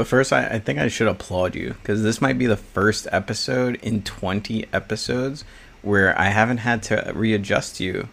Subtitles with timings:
[0.00, 3.06] But first, I, I think I should applaud you because this might be the first
[3.12, 5.44] episode in 20 episodes
[5.82, 8.08] where I haven't had to readjust you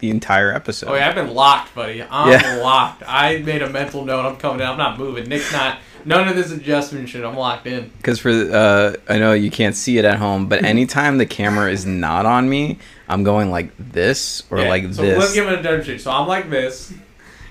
[0.00, 0.90] the entire episode.
[0.90, 2.02] Oh, yeah, I've been locked, buddy.
[2.02, 2.56] I'm Yeah.
[2.64, 3.04] locked.
[3.06, 4.26] I made a mental note.
[4.26, 4.66] I'm coming in.
[4.66, 5.28] I'm not moving.
[5.28, 5.78] Nick's not.
[6.04, 7.24] None of this adjustment shit.
[7.24, 7.92] I'm locked in.
[7.98, 11.70] Because for uh, I know you can't see it at home, but anytime the camera
[11.70, 12.78] is not on me,
[13.08, 15.34] I'm going like this or Yeah, like so let's this.
[15.34, 16.02] give it a demonstration.
[16.02, 16.92] So I'm like this.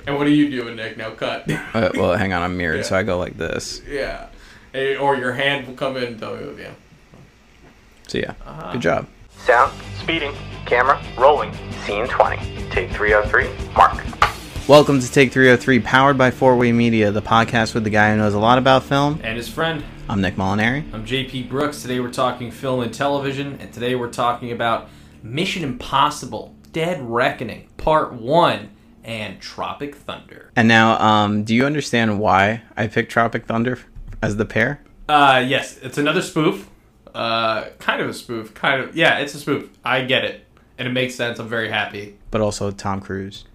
[0.10, 0.98] And what are you doing, Nick?
[0.98, 1.48] Now cut.
[1.52, 2.82] Uh, well, hang on, I'm mirrored, Yeah.
[2.82, 3.80] so I go like this.
[3.88, 4.30] yeah.
[4.74, 6.72] Or your hand will come in and tell you, yeah.
[8.08, 8.72] So yeah, Uh-huh.
[8.72, 9.06] good job.
[9.46, 10.34] Sound, speeding,
[10.66, 11.54] camera, rolling,
[11.86, 12.38] scene 20.
[12.72, 14.04] Take 303, mark.
[14.68, 18.18] Welcome to Take 303, powered by Four Way Media, the podcast with the guy who
[18.18, 19.20] knows a lot about film.
[19.24, 19.84] And his friend.
[20.10, 20.92] I'm Nick Molinari.
[20.92, 21.84] I'm JP Brooks.
[21.84, 24.90] Today we're talking film and television, and today we're talking about
[25.22, 28.70] Mission Impossible Dead Reckoning, Part 1,
[29.10, 30.52] and Tropic Thunder.
[30.56, 33.80] And now, um, do you understand why I picked Tropic Thunder
[34.22, 34.84] as the pair?
[35.10, 36.70] Uh, yes, it's another spoof.
[37.12, 38.54] Uh, kind of a spoof.
[38.54, 39.68] Kind of, yeah, it's a spoof.
[39.84, 40.46] I get it.
[40.78, 41.40] And it makes sense.
[41.40, 42.20] I'm very happy.
[42.30, 43.46] But also Tom Cruise.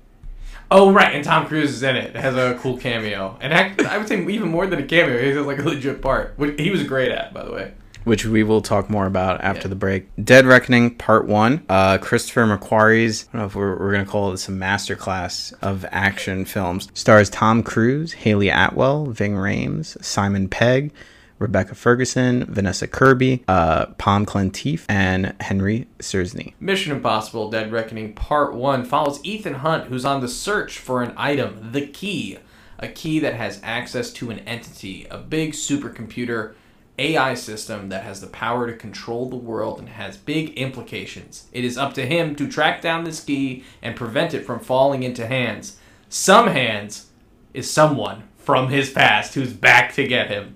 [0.72, 2.16] Oh, right, and Tom Cruise is in it.
[2.16, 3.38] It has a cool cameo.
[3.41, 6.02] And act- I would say even more than a cameo, he has like a legit
[6.02, 7.75] part, which he was great at, by the way.
[8.05, 9.69] Which we will talk more about after Yeah.
[9.69, 10.08] the break.
[10.22, 11.62] Dead Reckoning Part 1.
[11.70, 15.55] Uh, Christopher McQuarrie's, I don't know if we're, we're going to call this a masterclass
[15.62, 20.92] of action films, stars Tom Cruise, Hayley Atwell, Ving Rhames, Simon Pegg,
[21.38, 26.52] Rebecca Ferguson, Vanessa Kirby, uh, Pom Klementieff, and Henry Czerny.
[26.60, 31.14] Mission Impossible Dead Reckoning Part 1 follows Ethan Hunt, who's on the search for an
[31.16, 32.38] item, the key.
[32.78, 36.52] A key that has access to an entity, a big supercomputer
[36.98, 41.47] AI system that has the power to control the world and has big implications.
[41.53, 45.03] It is up to him to track down this key and prevent it from falling
[45.03, 45.77] into hands.
[46.09, 47.06] Some hands
[47.53, 50.55] is someone from his past who's back to get him.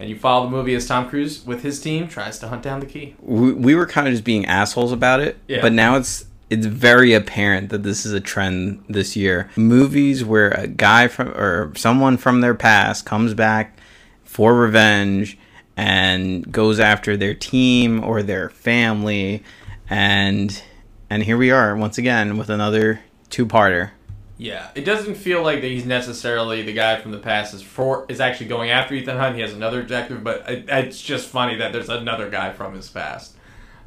[0.00, 2.80] And you follow the movie as Tom Cruise with his team tries to hunt down
[2.80, 3.14] the key.
[3.20, 5.60] We, we were kind of just being assholes about it, Yeah.
[5.60, 9.48] but now it's it's very apparent that this is a trend this year.
[9.54, 13.78] Movies where a guy from or someone from their past comes back
[14.24, 15.38] for revenge
[15.80, 19.42] and goes after their team or their family
[19.88, 20.62] and
[21.08, 23.90] and here we are once again with another two-parter.
[24.36, 28.04] Yeah, it doesn't feel like that he's necessarily the guy from the past is for
[28.10, 29.36] is actually going after Ethan Hunt.
[29.36, 32.88] He has another objective, but it, it's just funny that there's another guy from his
[32.88, 33.34] past.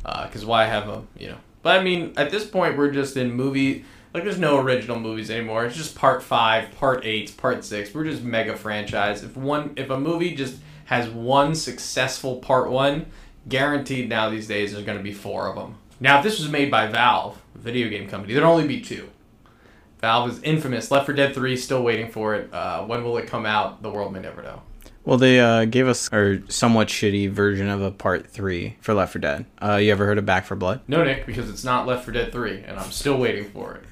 [0.04, 1.08] Uh, because why have him?
[1.18, 1.38] You know.
[1.62, 3.86] But I mean, at this point, we're just in movie.
[4.14, 5.66] Like, there's no original movies anymore.
[5.66, 7.94] It's just part five, part eight, part six.
[7.94, 9.24] We're just mega franchise.
[9.24, 13.08] If one, if a movie just has one successful part one,
[13.50, 15.78] guaranteed now these days there's going to be four of them.
[16.00, 19.10] Now, if this was made by Valve, video game company, there'd only be two.
[20.00, 20.92] Valve is infamous.
[20.92, 22.54] Left 4 Dead 3, still waiting for it.
[22.54, 23.82] Uh, when will it come out?
[23.82, 24.62] The world may never know.
[25.06, 29.12] Well, they uh, gave us a somewhat shitty version of a part 3 for Left
[29.14, 29.46] 4 Dead.
[29.62, 30.82] Uh, you ever heard of Back 4 Blood?
[30.88, 33.84] No, Nick, because it's not Left 4 Dead 3, and I'm still waiting for it.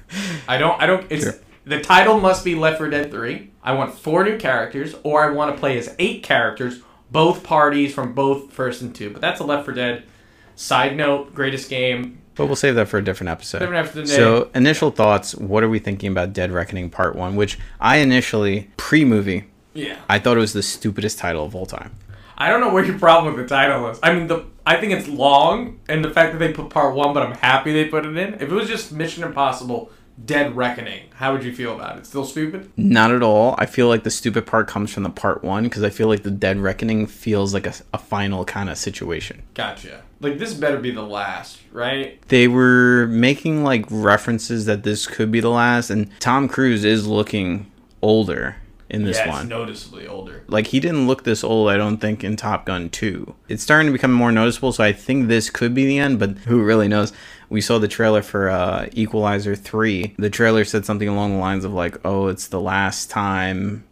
[0.48, 0.80] I don't.
[0.80, 1.06] I don't.
[1.10, 1.34] It's Sure.
[1.66, 3.50] the title must be Left 4 Dead 3.
[3.62, 6.80] I want four new characters, or I want to play as eight characters,
[7.10, 9.10] both parties from both first and two.
[9.10, 10.04] But that's a Left 4 Dead.
[10.54, 12.18] Side note: greatest game.
[12.34, 13.58] But we'll save that for a different episode.
[13.58, 15.34] Different episode, So, initial thoughts.
[15.34, 17.36] What are we thinking about Dead Reckoning Part One?
[17.36, 19.98] Which I initially pre-movie, Yeah.
[20.08, 21.92] I thought it was the stupidest title of all time.
[22.36, 23.98] I don't know where your problem with the title is.
[24.02, 27.12] I mean, the I think it's long, and the fact that they put part one,
[27.12, 28.34] but I'm happy they put it in.
[28.34, 29.90] If it was just Mission Impossible
[30.24, 32.06] Dead Reckoning, how would you feel about it?
[32.06, 32.70] Still stupid?
[32.76, 33.54] Not at all.
[33.58, 36.22] I feel like the stupid part comes from the part one because I feel like
[36.22, 39.42] the Dead Reckoning feels like a, a final kind of situation.
[39.54, 40.02] Gotcha.
[40.20, 42.20] Like this better be the last, right?
[42.28, 47.06] They were making like references that this could be the last, and Tom Cruise is
[47.06, 48.56] looking older
[48.92, 49.48] in this yeah, one.
[49.48, 50.44] noticeably older.
[50.48, 53.86] like he didn't look this old i don't think in top gun 2 it's starting
[53.86, 56.88] to become more noticeable so i think this could be the end but who really
[56.88, 57.12] knows
[57.48, 61.64] we saw the trailer for uh, equalizer 3 the trailer said something along the lines
[61.64, 63.82] of like oh it's the last time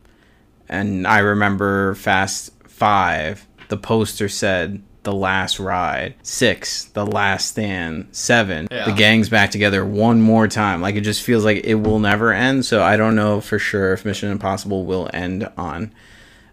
[0.68, 8.06] and i remember fast 5 the poster said the last ride six the last stand
[8.12, 8.84] seven Yeah.
[8.84, 12.32] the gang's back together one more time like it just feels like it will never
[12.32, 15.92] end so i don't know for sure if mission impossible will end on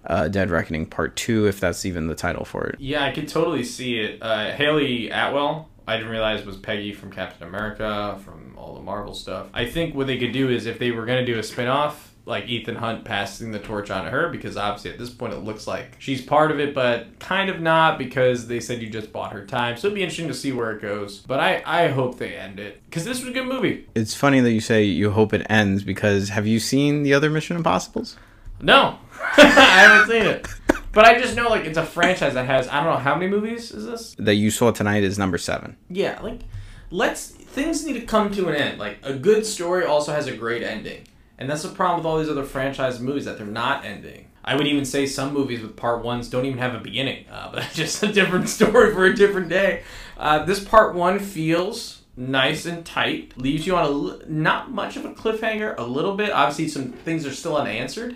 [0.10, 2.80] uh, Dead Reckoning Part Two, if that's even the title for it.
[2.80, 4.20] Yeah, I could totally see it.
[4.22, 9.14] Uh, Hayley Atwell, I didn't realize was Peggy from Captain America, from all the Marvel
[9.14, 9.48] stuff.
[9.54, 11.68] I think what they could do is if they were going to do a spin
[11.68, 15.34] off, like Ethan Hunt passing the torch on to her, because obviously at this point
[15.34, 18.90] it looks like she's part of it, but kind of not because they said you
[18.90, 19.78] just bought her time.
[19.78, 21.20] So it'd be interesting to see where it goes.
[21.20, 23.88] But I, I hope they end it because this was a good movie.
[23.96, 27.30] It's funny that you say you hope it ends because have you seen the other
[27.30, 28.18] Mission Impossibles?
[28.62, 29.00] No,
[29.38, 30.48] I haven't seen it.
[30.92, 33.30] But I just know like it's a franchise that has I don't know how many
[33.30, 34.16] movies is this?
[34.18, 35.78] That you saw tonight is number seven.
[35.90, 36.42] Yeah, like
[36.90, 38.80] let's things need to come to an end.
[38.80, 41.08] Like a good story also has a great ending.
[41.38, 44.28] And that's the problem with all these other franchise movies that they're not ending.
[44.44, 47.52] I would even say some movies with part ones don't even have a beginning, uh,
[47.52, 49.84] but that's just a different story for a different day.
[50.18, 55.06] Uh, this part one feels nice and tight, leaves you on a not much of
[55.06, 56.32] a cliffhanger, a little bit.
[56.32, 58.16] Obviously, some things are still unanswered,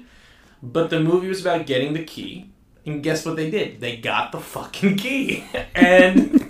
[0.64, 2.50] but the movie was about getting the key.
[2.86, 3.80] And guess what they did?
[3.80, 5.46] They got the fucking key.
[5.76, 6.42] and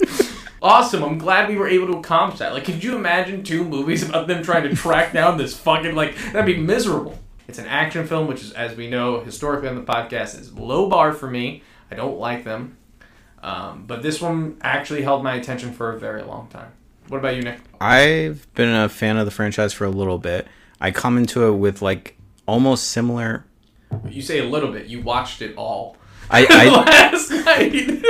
[0.62, 1.04] awesome.
[1.04, 2.54] I'm glad we were able to accomplish that.
[2.54, 6.16] Like, could you imagine two movies about them trying to track down this fucking like
[6.32, 7.18] that'd be miserable.
[7.48, 10.88] It's an action film, which is, as we know historically on the podcast, is low
[10.90, 11.64] bar for me.
[11.90, 12.78] I don't like them,
[13.44, 16.72] um, but this one actually held my attention for a very long time.
[17.10, 17.60] What about you, Nick?
[17.82, 20.48] I've been a fan of the franchise for a little bit.
[20.80, 22.16] I come into it with like
[22.46, 23.46] almost similar.
[24.08, 24.88] You say a little bit.
[24.88, 25.98] You watched it all
[26.32, 26.70] I, I
[27.12, 28.06] last night.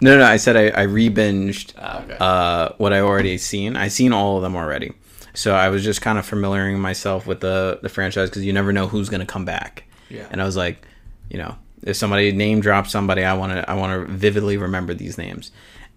[0.00, 2.16] No no I said I, I re-binged Ah, okay.
[2.20, 3.76] uh, what I already seen.
[3.76, 4.92] I seen all of them already,
[5.34, 8.72] so I was just kind of familiaring myself with the the franchise because you never
[8.72, 9.84] know who's gonna come back.
[10.08, 10.26] Yeah.
[10.30, 10.86] And I was like,
[11.30, 14.94] you know, if somebody name drops somebody, I want to I want to vividly remember
[14.94, 15.50] these names.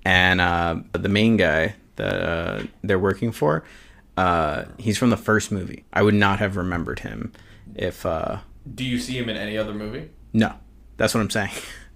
[0.05, 3.63] And uh, the main guy that uh, they're working for,
[4.17, 5.83] uh, he's from the first movie.
[5.91, 7.33] I would not have remembered him
[7.75, 8.37] if uh,
[8.73, 10.09] Do you see him in any other movie?
[10.33, 10.53] no.
[10.97, 11.51] That's what I'm saying.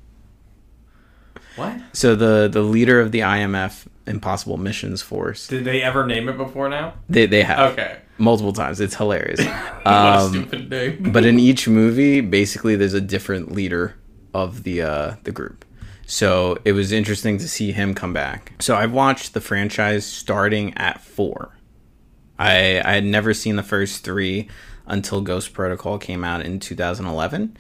[1.55, 1.75] What?
[1.93, 6.37] So the the leader of the IMF Impossible Missions Force, Did they ever name it
[6.37, 6.93] before now?
[7.09, 7.97] they they have Okay.
[8.17, 8.79] multiple times.
[8.81, 9.39] It's hilarious.
[9.83, 9.89] what a
[10.19, 11.11] Um, stupid name.
[11.13, 13.95] but in each movie, basically, there's a different leader
[14.33, 15.63] of the uh, the group.
[16.05, 18.53] So it was interesting to see him come back.
[18.59, 21.57] So I've watched the franchise starting at four.
[22.37, 24.49] I I had never seen the first three
[24.85, 27.55] until Ghost Protocol came out in 2011,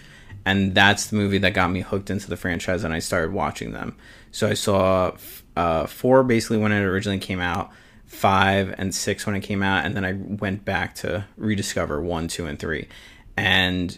[0.45, 3.71] and that's the movie that got me hooked into the franchise, and I started watching
[3.71, 3.95] them.
[4.31, 5.15] So I saw
[5.55, 7.71] uh, four basically when it originally came out,
[8.05, 12.27] five and six when it came out, and then I went back to rediscover one,
[12.27, 12.87] two, and three,
[13.37, 13.97] and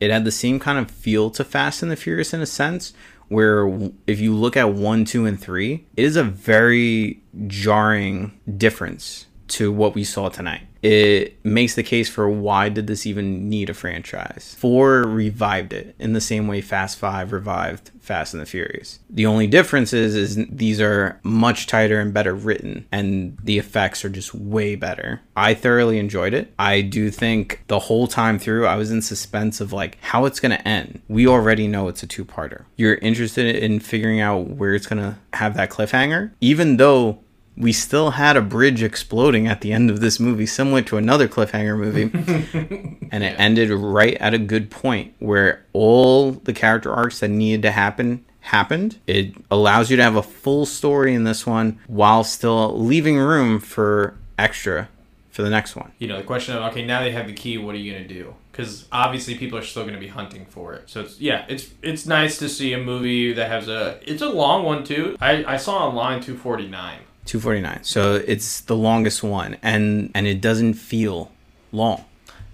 [0.00, 2.92] it had the same kind of feel to Fast and the Furious in a sense,
[3.28, 9.26] where if you look at one, two, and three, it is a very jarring difference
[9.52, 10.62] to what we saw tonight.
[10.82, 14.56] It makes the case for why did this even need a franchise?
[14.58, 18.98] Four revived it in the same way Fast Five revived Fast and the Furious.
[19.08, 24.04] The only difference is, is these are much tighter and better written, and the effects
[24.04, 25.20] are just way better.
[25.36, 26.52] I thoroughly enjoyed it.
[26.58, 30.40] I do think the whole time through, I was in suspense of like how it's
[30.40, 31.00] gonna end.
[31.06, 32.64] We already know it's a two-parter.
[32.76, 37.20] You're interested in figuring out where it's gonna have that cliffhanger, even though
[37.56, 41.28] we still had a bridge exploding at the end of this movie, similar to another
[41.28, 42.10] cliffhanger movie.
[43.10, 47.62] and it ended right at a good point where all the character arcs that needed
[47.62, 48.98] to happen happened.
[49.06, 53.60] It allows you to have a full story in this one while still leaving room
[53.60, 54.88] for extra
[55.30, 55.92] for the next one.
[55.98, 58.06] you know the question of okay now they have the key what are you going
[58.06, 61.18] to do because obviously people are still going to be hunting for it so it's
[61.18, 64.84] yeah it's it's nice to see a movie that has a it's a long one
[64.84, 67.84] too i i saw online 249 249.
[67.84, 71.30] So it's the longest one and and it doesn't feel
[71.72, 72.04] long.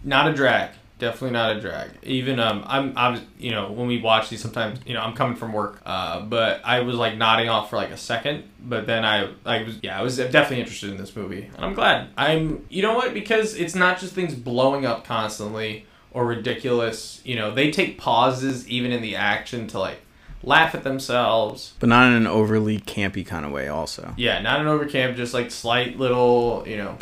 [0.05, 0.71] not a drag.
[0.99, 1.91] Definitely not a drag.
[2.03, 5.37] Even um i'm i'm you know when we watch these sometimes you know i'm coming
[5.37, 9.05] from work uh but i was like nodding off for like a second but then
[9.05, 12.09] i i was yeah i was definitely interested in this movie and i'm glad.
[12.17, 13.15] I'm you know what?
[13.15, 17.21] Because it's not just things blowing up constantly or ridiculous.
[17.25, 20.01] You know they take pauses even in the action to like
[20.43, 24.15] laugh at themselves But not in an overly campy kind of way also.
[24.17, 26.97] yeah, not an overcamp, just like slight little, you know,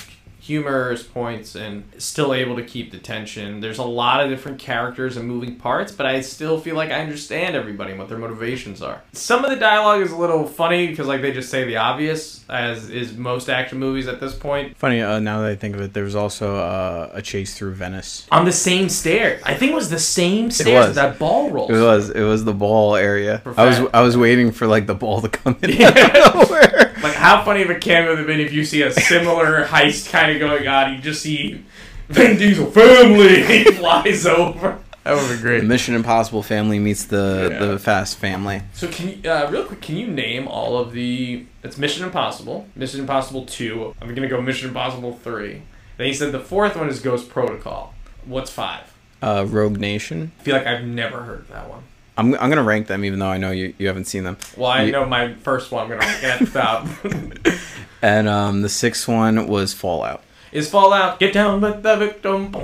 [0.46, 3.60] humorous points and still able to keep the tension.
[3.60, 7.00] There's a lot of different characters and moving parts, but I still feel like I
[7.00, 9.02] understand everybody and what their motivations are.
[9.12, 12.44] Some of the dialogue is a little funny because like they just say the obvious,
[12.48, 14.76] as is most action movies at this point.
[14.76, 17.72] Funny, uh, now that I think of it, there was also uh, a chase through
[17.74, 18.26] Venice.
[18.30, 19.42] On the same stairs.
[19.44, 21.70] I think it was the same stairs that ball rolls.
[21.70, 23.42] It was it was the ball area.
[23.56, 23.80] I was.
[23.92, 25.88] I was waiting for like the ball to come in Yeah.
[25.88, 26.94] out of nowhere.
[27.02, 30.10] Like, how funny of a cameo would have been if you see a similar heist
[30.12, 30.94] kind of going on?
[30.94, 31.64] You just see
[32.08, 34.78] Vin Diesel family he flies over.
[35.02, 35.64] That would be The great.
[35.64, 37.58] Mission Impossible family meets the Yeah.
[37.66, 38.62] the Fast family.
[38.74, 41.44] So, can you, uh, real quick, can you name all of the?
[41.64, 43.94] It's Mission Impossible, Mission Impossible Two.
[44.00, 45.62] I'm gonna go Mission Impossible Three.
[45.96, 47.92] Then he said the fourth one is Ghost Protocol.
[48.24, 48.92] What's five?
[49.22, 50.30] Uh, Rogue Nation.
[50.40, 51.82] I feel like I've never heard of that one.
[52.18, 54.36] I'm, I'm gonna rank them even though I know you, you haven't seen them.
[54.56, 55.82] Well, I You- know my first one.
[55.84, 57.54] I'm gonna rank it.
[58.02, 60.22] And um, the sixth one was Fallout.
[60.52, 61.18] is Fallout?
[61.18, 62.54] Get down with the victim.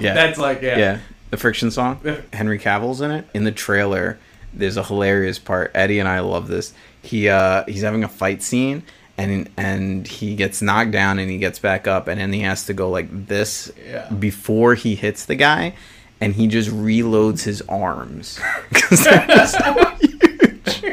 [0.00, 0.14] Yeah.
[0.14, 0.78] That's like yeah.
[0.78, 0.98] Yeah,
[1.30, 2.00] the friction song.
[2.32, 3.26] Henry Cavill's in it.
[3.34, 4.18] In the trailer,
[4.54, 5.70] there's a hilarious part.
[5.74, 6.72] Eddie and I love this.
[7.02, 8.82] He uh he's having a fight scene
[9.18, 12.64] and and he gets knocked down and he gets back up and then he has
[12.66, 14.08] to go like this Yeah.
[14.08, 15.74] before he hits the guy
[16.20, 18.38] and he just reloads his arms
[18.72, 20.84] 'Cause they're so huge.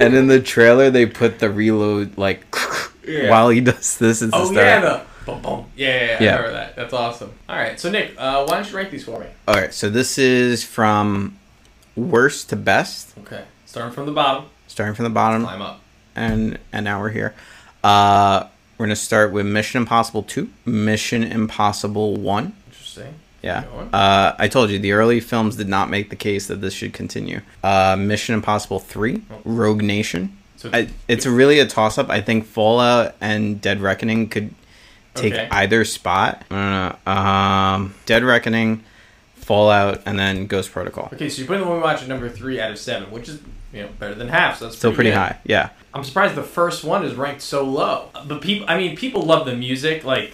[0.00, 2.44] and in the trailer they put the reload like
[3.06, 3.28] Yeah.
[3.30, 5.66] while he does this it's Oh yeah, the boom boom.
[5.76, 6.30] Yeah, yeah, yeah, Yeah.
[6.32, 6.76] I remember that.
[6.76, 7.32] That's awesome.
[7.50, 9.26] All right, so Nick, uh, why don't you rank these for me?
[9.46, 11.38] all right so this is from
[11.96, 15.80] worst to best Okay, starting from the bottom, starting from the bottom climb up.
[16.16, 17.34] and and now we're here.
[17.84, 18.46] Uh,
[18.78, 22.54] we're gonna start with Mission Impossible Two, Mission Impossible One.
[22.68, 23.14] Interesting.
[23.44, 23.64] Yeah.
[23.92, 26.94] Uh, I told you the early films did not make the case that this should
[26.94, 27.42] continue.
[27.62, 30.36] Uh, Mission Impossible Three, Rogue Nation.
[30.56, 32.08] So I, it's really a toss up.
[32.08, 34.54] I think Fallout and Dead Reckoning could
[35.14, 35.46] take Okay.
[35.50, 36.42] either spot.
[36.50, 37.12] I don't know.
[37.12, 38.82] Um, Dead Reckoning,
[39.36, 41.10] Fallout, and then Ghost Protocol.
[41.12, 43.28] okay, so you're putting the one we watch at number three out of seven, which
[43.28, 43.40] is
[43.74, 44.58] you know better than half.
[44.58, 45.16] So that's Still pretty good.
[45.18, 45.38] high.
[45.44, 45.68] Yeah.
[45.92, 48.08] I'm surprised the first one is ranked so low.
[48.26, 50.02] But people, I mean, people love the music.
[50.02, 50.32] Like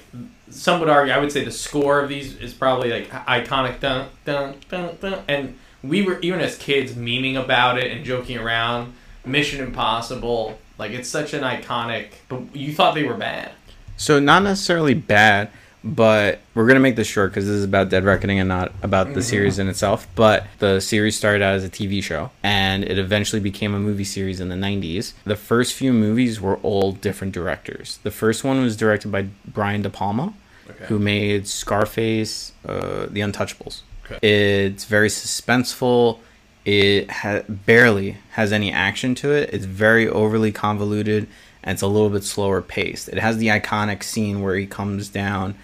[0.50, 3.80] some would argue, I would say the score of these is probably like iconic.
[3.80, 5.22] Dun dun dun dun.
[5.28, 8.94] And we were even as kids memeing about it and joking around.
[9.24, 12.08] Mission Impossible, like it's such an iconic.
[12.28, 13.52] But you thought they were bad.
[13.96, 15.50] So not necessarily bad,
[15.82, 19.14] but we're gonna make this short because this is about Dead Reckoning and not about
[19.14, 20.06] the series in itself.
[20.14, 24.04] But the series started out as a TV show, and it eventually became a movie
[24.04, 25.14] series in the '90s.
[25.24, 27.98] The first few movies were all different directors.
[28.02, 30.34] The first one was directed by Brian De Palma,
[30.68, 30.84] Okay.
[30.86, 33.80] who made Scarface, uh, The Untouchables.
[34.10, 34.18] Okay.
[34.66, 36.18] It's very suspenseful.
[36.64, 39.48] It ha- barely has any action to it.
[39.52, 41.26] It's very overly convoluted
[41.62, 43.08] and it's a little bit slower paced.
[43.08, 45.54] It has the iconic scene where he comes down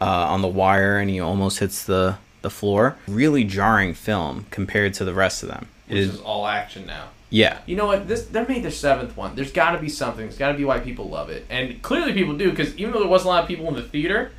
[0.00, 2.96] uh, on the wire and he almost hits the, the floor.
[3.08, 5.68] Really jarring film compared to the rest of them.
[5.88, 7.08] It Which is, is all action now.
[7.30, 7.58] yeah.
[7.66, 8.06] You know what?
[8.08, 9.34] This they made their seventh one.
[9.34, 10.26] There's got to be something.
[10.26, 13.00] There's got to be why people love it, and clearly people do because even though
[13.00, 14.32] there wasn't a lot of people in the theater,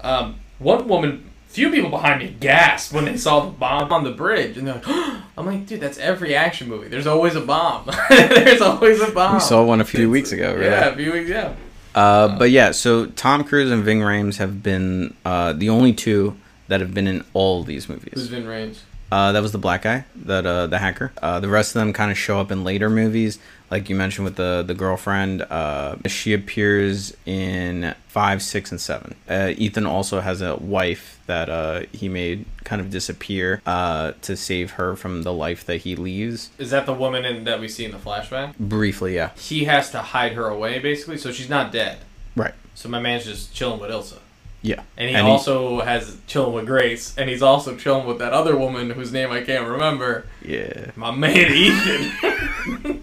[0.00, 4.12] um, one woman, few people behind me gasped when they saw the bomb on the
[4.12, 4.86] bridge, and they're like,
[5.36, 6.88] "I'm like, dude, that's every action movie.
[6.88, 7.90] There's always a bomb.
[8.10, 10.66] There's always a bomb." We saw one a few weeks ago, really.
[10.66, 11.30] Yeah, a few weeks.
[11.30, 11.54] Yeah.
[11.94, 16.36] Uh, but yeah, so Tom Cruise and Ving Rhames have been uh, the only two
[16.68, 18.12] that have been in all these movies.
[18.14, 18.84] Who's Vin Rames?
[19.10, 21.12] Uh, that was the black guy, that uh, the hacker.
[21.22, 23.38] Uh, the rest of them kind of show up in later movies,
[23.70, 25.42] like you mentioned with the the girlfriend.
[25.42, 29.14] Uh, she appears in five, six, and seven.
[29.28, 34.36] Uh, Ethan also has a wife that uh, he made kind of disappear uh, to
[34.36, 36.50] save her from the life that he leaves.
[36.58, 38.58] Is that the woman in, that we see in the flashback?
[38.58, 41.98] Briefly, yeah, He has to hide her away, basically, so she's not dead.
[42.36, 44.18] right, So my man's just chilling with Ilsa.
[44.62, 44.82] Yeah.
[44.96, 48.90] And he also has chilling with Grace, and he's also chilling with that other woman
[48.90, 50.26] whose name I can't remember.
[50.44, 53.02] yeah, My man Ethan.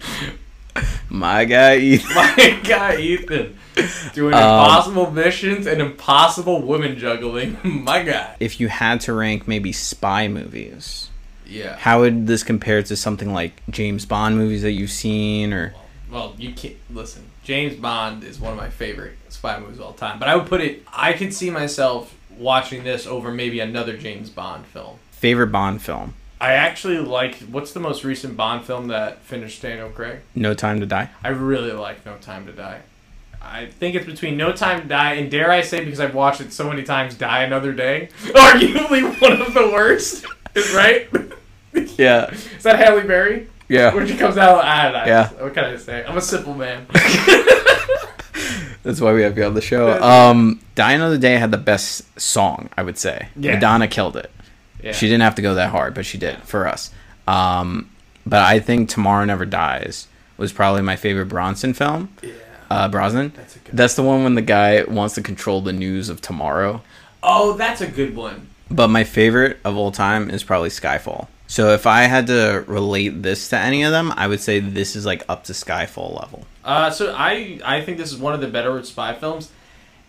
[1.08, 2.14] my guy Ethan.
[2.14, 3.56] My guy Ethan.
[4.14, 7.58] Doing Um, impossible missions and impossible women juggling.
[7.84, 8.34] My guy.
[8.40, 11.10] If you had to rank maybe spy movies,
[11.46, 11.76] Yeah.
[11.76, 15.74] how would this compare to something like James Bond movies that you've seen, or
[16.10, 17.24] Well, you can't listen.
[17.46, 20.18] James Bond is one of my favorite spy movies of all time.
[20.18, 24.30] But I would put it I could see myself watching this over maybe another James
[24.30, 24.98] Bond film.
[25.12, 26.14] favorite Bond film?
[26.40, 30.18] I actually like what's the most recent Bond film that finished Daniel Craig?
[30.34, 31.08] No Time to Die.
[31.22, 32.80] I really like No Time to Die.
[33.40, 36.40] I think it's between No Time to Die and dare I say because I've watched
[36.40, 38.08] it so many times, Die Another Day.
[38.24, 40.26] Arguably one of the worst.
[40.56, 41.08] Is right?
[41.96, 43.48] Yeah, Is that Halle Berry?
[43.68, 43.94] Yeah.
[43.94, 45.04] When she comes out, I don't know.
[45.06, 45.28] Yeah.
[45.42, 46.04] What can I say?
[46.04, 46.86] I'm a simple man.
[48.82, 50.00] That's why we have you on the show.
[50.00, 53.28] Um, Die Another Day had the best song, I would say.
[53.36, 53.54] Yeah.
[53.54, 54.30] Madonna killed it.
[54.82, 54.92] Yeah.
[54.92, 56.90] She didn't have to go that hard, but she did for us.
[57.26, 57.90] Um,
[58.24, 60.06] but I think Tomorrow Never Dies
[60.36, 62.10] was probably my favorite Bronson film.
[62.22, 62.30] Yeah.
[62.70, 63.32] Uh, Brosnan.
[63.34, 63.76] That's a good.
[63.76, 66.82] That's the one when the guy wants to control the news of tomorrow.
[67.22, 68.48] Oh, that's a good one.
[68.70, 71.28] But my favorite of all time is probably Skyfall.
[71.48, 74.96] So if I had to relate this to any of them, I would say this
[74.96, 76.44] is like up to Skyfall level.
[76.64, 79.50] Uh, so I I think this is one of the better spy films.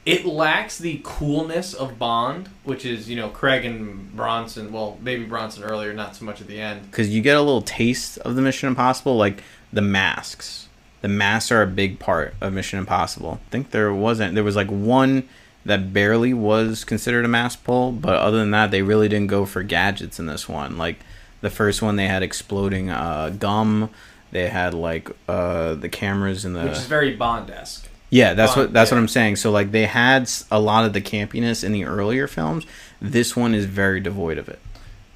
[0.06, 4.72] It lacks the coolness of Bond, which is you know Craig and Bronson.
[4.72, 6.90] Well, maybe Bronson earlier, not so much at the end.
[6.90, 10.68] because you get a little taste of the Mission Impossible, like the masks.
[11.02, 13.40] The masks are a big part of Mission Impossible.
[13.46, 14.34] I think there wasn't.
[14.34, 15.28] There was like one
[15.66, 19.46] that barely was considered a mask pull, but other than that, they really didn't go
[19.46, 20.78] for gadgets in this one.
[20.78, 21.00] Like
[21.42, 23.90] the first one, they had exploding uh, gum.
[24.32, 27.88] They had like uh, the cameras in the which is very Bond esque.
[28.10, 28.98] yeah, that's Bond, what that's yeah.
[28.98, 29.36] what I'm saying.
[29.38, 32.66] So like they had a lot of the campiness in the earlier films.
[33.02, 34.60] This one is very devoid of it.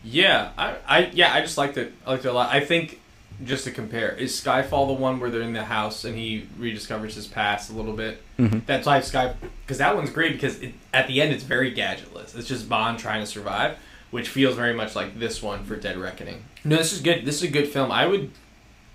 [0.04, 1.94] Yeah, I, I yeah, I just liked it.
[2.06, 2.50] I liked it a lot.
[2.54, 3.00] I think
[3.44, 7.14] just to compare, is Skyfall the one where they're in the house and he rediscovers
[7.16, 8.22] his past a little bit?
[8.40, 8.66] Mhm.
[8.66, 9.34] That's why Sky,
[9.66, 12.38] because that one's great because it, at the end it's very gadgetless.
[12.38, 13.78] It's just Bond trying to survive,
[14.12, 16.44] which feels very much like this one for Dead Reckoning.
[16.64, 17.26] No, this is good.
[17.26, 17.92] This is a good film.
[17.92, 18.32] I would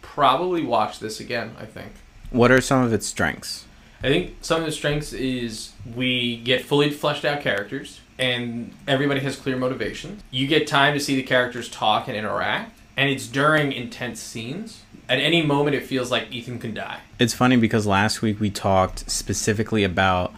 [0.02, 1.56] probably watch this again.
[1.58, 1.92] I think.
[2.30, 3.64] What are some of its strengths?
[4.02, 9.20] I think some of the strengths is we get fully fleshed out characters and everybody
[9.20, 10.18] has clear motivation.
[10.30, 14.82] You get time to see the characters talk and interact, and it's during intense scenes.
[15.08, 17.00] At any moment, it feels like Ethan can die.
[17.18, 20.32] It's funny because last week we talked specifically about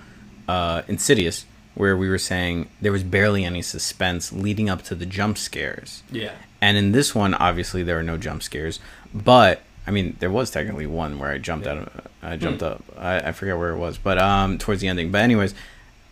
[0.47, 1.47] uh, Insidious,
[1.78, 6.02] where we were saying there was barely any suspense leading up to the jump scares.
[6.11, 6.32] Yeah.
[6.61, 8.80] And in this one, obviously there were no jump scares,
[9.14, 12.82] but I mean there was technically one where I jumped out of, I jumped up.
[12.99, 15.11] I, I forget where it was, but um, towards the ending.
[15.12, 15.54] But anyways,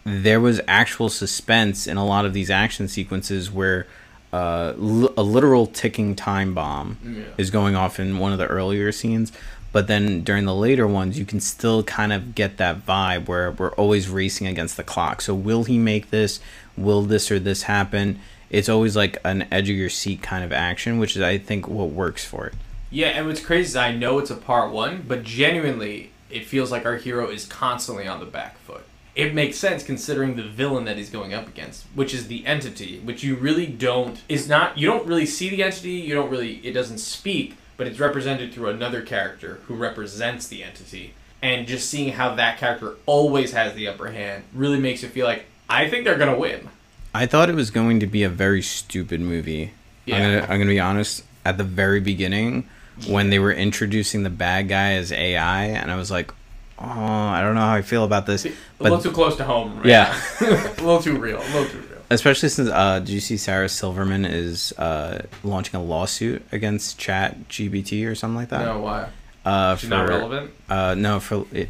[0.04, 3.86] there was actual suspense in a lot of these action sequences where
[4.32, 7.24] uh, li- a literal ticking time bomb Yeah.
[7.38, 9.32] is going off in one of the earlier scenes.
[9.76, 13.50] But then during the later ones, you can still kind of get that vibe where
[13.50, 15.20] we're always racing against the clock.
[15.20, 16.40] So, will he make this?
[16.78, 18.18] Will this or this happen?
[18.48, 21.68] It's always like an edge of your seat kind of action, which is, I think,
[21.68, 22.54] what works for it.
[22.90, 26.72] Yeah, and what's crazy is I know it's a part one, but genuinely, it feels
[26.72, 28.86] like our hero is constantly on the back foot.
[29.14, 33.00] It makes sense considering the villain that he's going up against, which is the entity,
[33.00, 36.66] which you really don't is not you don't really see the entity, you don't really
[36.66, 41.14] it doesn't speak, but it's represented through another character who represents the entity.
[41.42, 45.26] And just seeing how that character always has the upper hand really makes you feel
[45.26, 46.68] like I think they're gonna win.
[47.14, 49.72] I thought it was going to be a very stupid movie.
[50.04, 50.16] Yeah.
[50.16, 51.24] I'm gonna I'm gonna be honest.
[51.44, 52.68] At the very beginning,
[53.06, 56.32] when they were introducing the bad guy as AI, and I was like,
[56.78, 58.44] oh, I don't know how I feel about this.
[58.44, 59.86] A little too close to home, right?
[59.86, 60.20] Yeah.
[60.40, 61.95] a little too real, a little too real.
[62.08, 68.06] Especially since uh, did you see Sarah Silverman is uh, launching a lawsuit against ChatGPT
[68.08, 68.64] or something like that?
[68.64, 69.08] No, why?
[69.44, 70.50] uh, She's not relevant.
[70.68, 71.68] Uh, no, for it.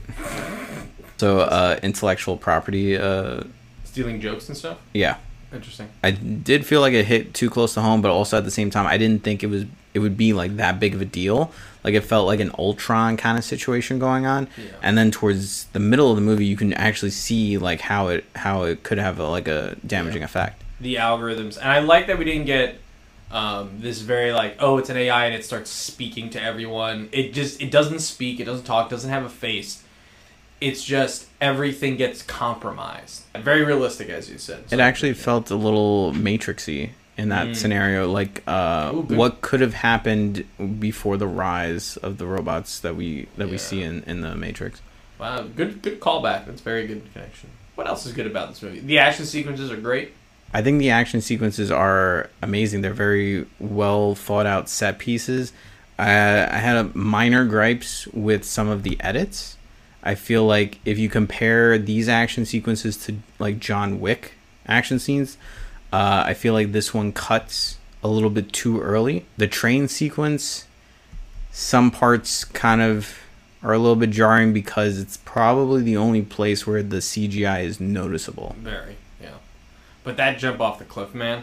[1.18, 2.96] So uh, intellectual property.
[2.98, 3.44] Uh,
[3.84, 4.78] Stealing jokes and stuff.
[4.92, 5.16] yeah.
[5.52, 5.88] Interesting.
[6.02, 8.70] I did feel like it hit too close to home, but also at the same
[8.70, 11.52] time, I didn't think it was it would be like that big of a deal.
[11.84, 14.64] Like it felt like an Ultron kind of situation going on, Yeah.
[14.82, 18.24] and then towards the middle of the movie, you can actually see like how it
[18.34, 20.62] how it could have a, like a damaging effect.
[20.80, 22.76] the algorithms and i like that we didn't get
[23.30, 27.32] um, this very like oh it's an ai and it starts speaking to everyone it
[27.32, 29.82] just it doesn't speak it doesn't talk doesn't have a face
[30.60, 36.12] it's just everything gets compromised very realistic as you said It actually felt a little
[36.12, 37.56] matrixy in that Mm.
[37.56, 38.10] scenario.
[38.10, 40.44] Like uh, Ooh, what could have happened
[40.80, 44.80] before the rise of the robots that we that we see in in the Matrix.
[45.18, 48.80] wow good good callback that's very good connection what else is good about this movie
[48.80, 50.12] the action sequences are great
[50.54, 52.80] I think the action sequences are amazing.
[52.80, 55.52] They're very well thought out set pieces.
[55.98, 59.56] I, I had a minor gripes with some of the edits.
[60.06, 64.34] I feel like if you compare these action sequences to like John Wick
[64.66, 65.36] action scenes,
[65.92, 69.26] uh, I feel like this one cuts a little bit too early.
[69.36, 70.66] The train sequence,
[71.50, 73.18] some parts kind of
[73.62, 77.80] are a little bit jarring because it's probably the only place where the CGI is
[77.80, 78.54] noticeable.
[78.58, 79.30] very yeah
[80.04, 81.42] but that jump off the cliff man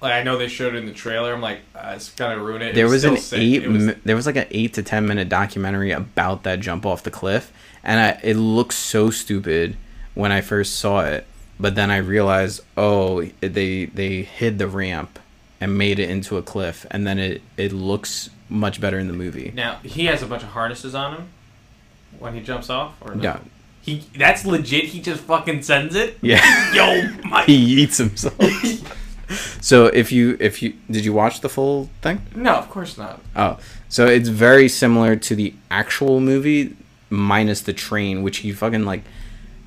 [0.00, 2.62] like i know they showed it in the trailer i'm like uh, it's gonna ruin
[2.62, 3.40] it It there was, still an sick.
[3.40, 6.84] eight was- mi- there was like an eight to ten minute documentary about that jump
[6.86, 9.76] off the cliff and I, it looked so stupid
[10.14, 11.26] when i first saw it
[11.58, 15.18] but then i realized oh they they hid the ramp
[15.60, 19.12] and made it into a cliff and then it it looks much better in the
[19.14, 21.28] movie Now he has a bunch of harnesses on him
[22.18, 23.22] when he jumps off, or no?
[23.22, 23.38] yeah
[23.82, 24.84] He that's legit.
[24.84, 26.16] He just fucking sends it.
[26.22, 27.42] yeah Yo, my.
[27.46, 28.34] he eats himself
[29.60, 33.20] so if you if you did you watch the full thing no, of course not.
[33.34, 33.58] Oh,
[33.88, 36.76] so it's very similar to the actual movie,
[37.10, 39.02] minus the train, which he fucking like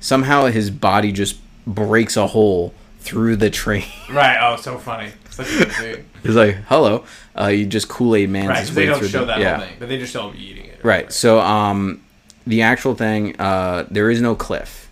[0.00, 3.84] somehow his body just breaks a hole through the train.
[4.10, 4.38] Right.
[4.40, 5.10] Oh, so funny.
[5.30, 6.04] Such a good scene.
[6.22, 7.04] He's like, "Hello,"
[7.38, 8.58] uh, you just Kool Aid man Right.
[8.58, 9.56] his way they don't through show the that yeah.
[9.56, 10.80] whole thing, but they just show him eating it.
[10.84, 11.12] Right.
[11.12, 12.02] So, um,
[12.46, 14.88] the actual thing, uh, there is no cliff,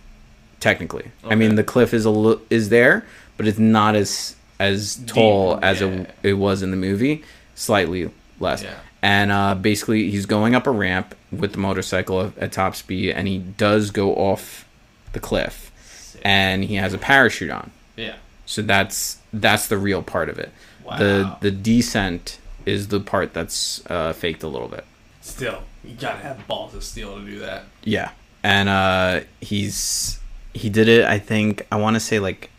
[0.59, 1.11] technically.
[1.25, 3.05] I mean, the cliff is a li- is there,
[3.37, 5.87] but it's not as as tall as yeah.
[5.87, 7.23] it, it was in the movie.
[7.55, 8.63] Slightly less.
[8.63, 8.75] Yeah.
[9.01, 13.11] And uh, basically, he's going up a ramp with the motorcycle at, at top speed,
[13.11, 14.67] and he does go off
[15.13, 16.21] the cliff, Sick.
[16.25, 17.71] and he has a parachute on.
[17.95, 18.15] Yeah.
[18.45, 20.51] So that's that's the real part of it.
[20.97, 21.37] The Wow.
[21.39, 24.85] the descent is the part that's uh, faked a little bit.
[25.21, 27.65] Still, you gotta have balls of steel to do that.
[27.83, 28.11] Yeah.
[28.43, 30.19] And uh he's
[30.53, 32.49] he did it I think I want to say like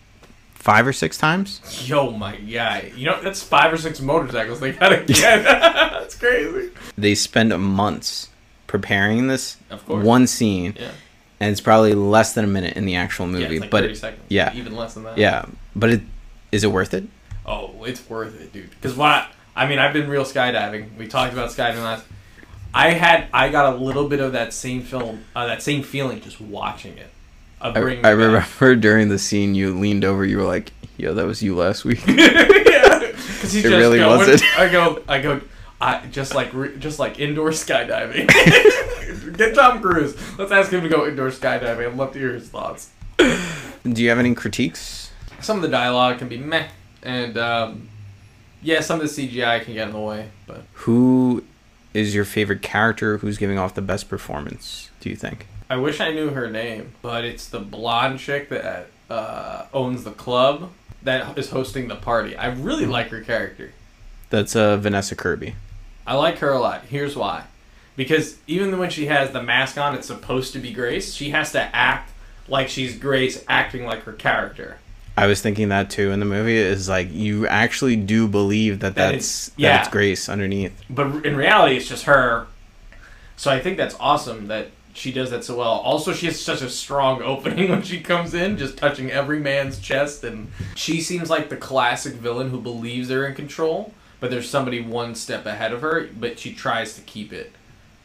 [0.61, 1.61] five or six times.
[1.89, 2.93] Yo, my guy.
[2.95, 5.43] You know, that's five or six motorcycles they gotta get.
[5.45, 6.71] that's crazy.
[6.99, 8.29] They spend months
[8.67, 10.05] preparing this Of course.
[10.05, 10.91] one scene, Yeah.
[11.41, 13.55] and it's probably less than a minute in the actual Yeah, movie.
[13.57, 14.23] it's like but 30 it- seconds.
[14.29, 14.53] yeah.
[14.55, 15.19] Even less than that.
[15.19, 16.03] yeah, but it
[16.53, 17.05] is it worth it?
[17.47, 18.71] Oh, it's worth it, dude.
[18.71, 19.27] Because what?
[19.57, 20.97] I mean, I've been real skydiving.
[20.97, 22.05] We talked about skydiving last.
[22.73, 26.21] I had, I got a little bit of that same film, uh, that same feeling
[26.21, 27.11] just watching it.
[27.61, 31.43] I, I remember during the scene you leaned over, you were like, "Yo, that was
[31.43, 34.59] you last week." yeah, because It just really going, wasn't.
[34.59, 35.41] I go, I go,
[35.81, 38.27] I just like re- just like indoor skydiving.
[39.37, 40.17] Get Tom Cruise.
[40.39, 41.87] Let's ask him to go indoor skydiving.
[41.87, 42.91] I'd love to hear his thoughts.
[43.19, 45.11] Do you have any critiques?
[45.41, 46.69] Some of the dialogue can be meh,
[47.03, 47.89] and um,
[48.63, 50.29] yeah, some of the CGI can get in the way.
[50.47, 51.45] But Who
[51.95, 53.19] is your favorite character?
[53.19, 54.91] Who's giving off the best performance?
[55.01, 55.47] Do you think?
[55.71, 60.11] I wish I knew her name, but it's the blonde chick that uh, owns the
[60.11, 60.73] club
[61.05, 62.37] that is hosting the party.
[62.37, 63.73] I really like her character.
[64.31, 65.55] That's uh, Vanessa Kirby.
[66.07, 66.87] I like her a lot.
[66.87, 67.45] Here's why.
[67.97, 71.15] Because even when she has the mask on, it's supposed to be Grace.
[71.15, 72.11] She has to act
[72.49, 74.79] like she's Grace, acting like her character.
[75.17, 76.57] I was thinking that too in the movie.
[76.57, 79.73] Is like you actually do believe that That that's it's- yeah.
[79.77, 80.73] that it's Grace underneath.
[80.91, 82.47] But in reality, it's just her.
[83.37, 85.69] So I think that's awesome that she does that so well.
[85.73, 89.79] Also, she has such a strong opening when she comes in, just touching every man's
[89.79, 90.25] chest.
[90.25, 94.81] And she seems like the classic villain who believes they're in control, but there's somebody
[94.81, 97.53] one step ahead of her, but she tries to keep it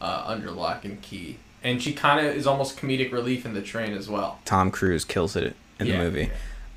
[0.01, 1.37] uh, under lock and key.
[1.63, 4.39] And she kind of is almost comedic relief in the train as well.
[4.45, 5.93] Tom Cruise kills it in Yeah.
[5.97, 6.29] the movie.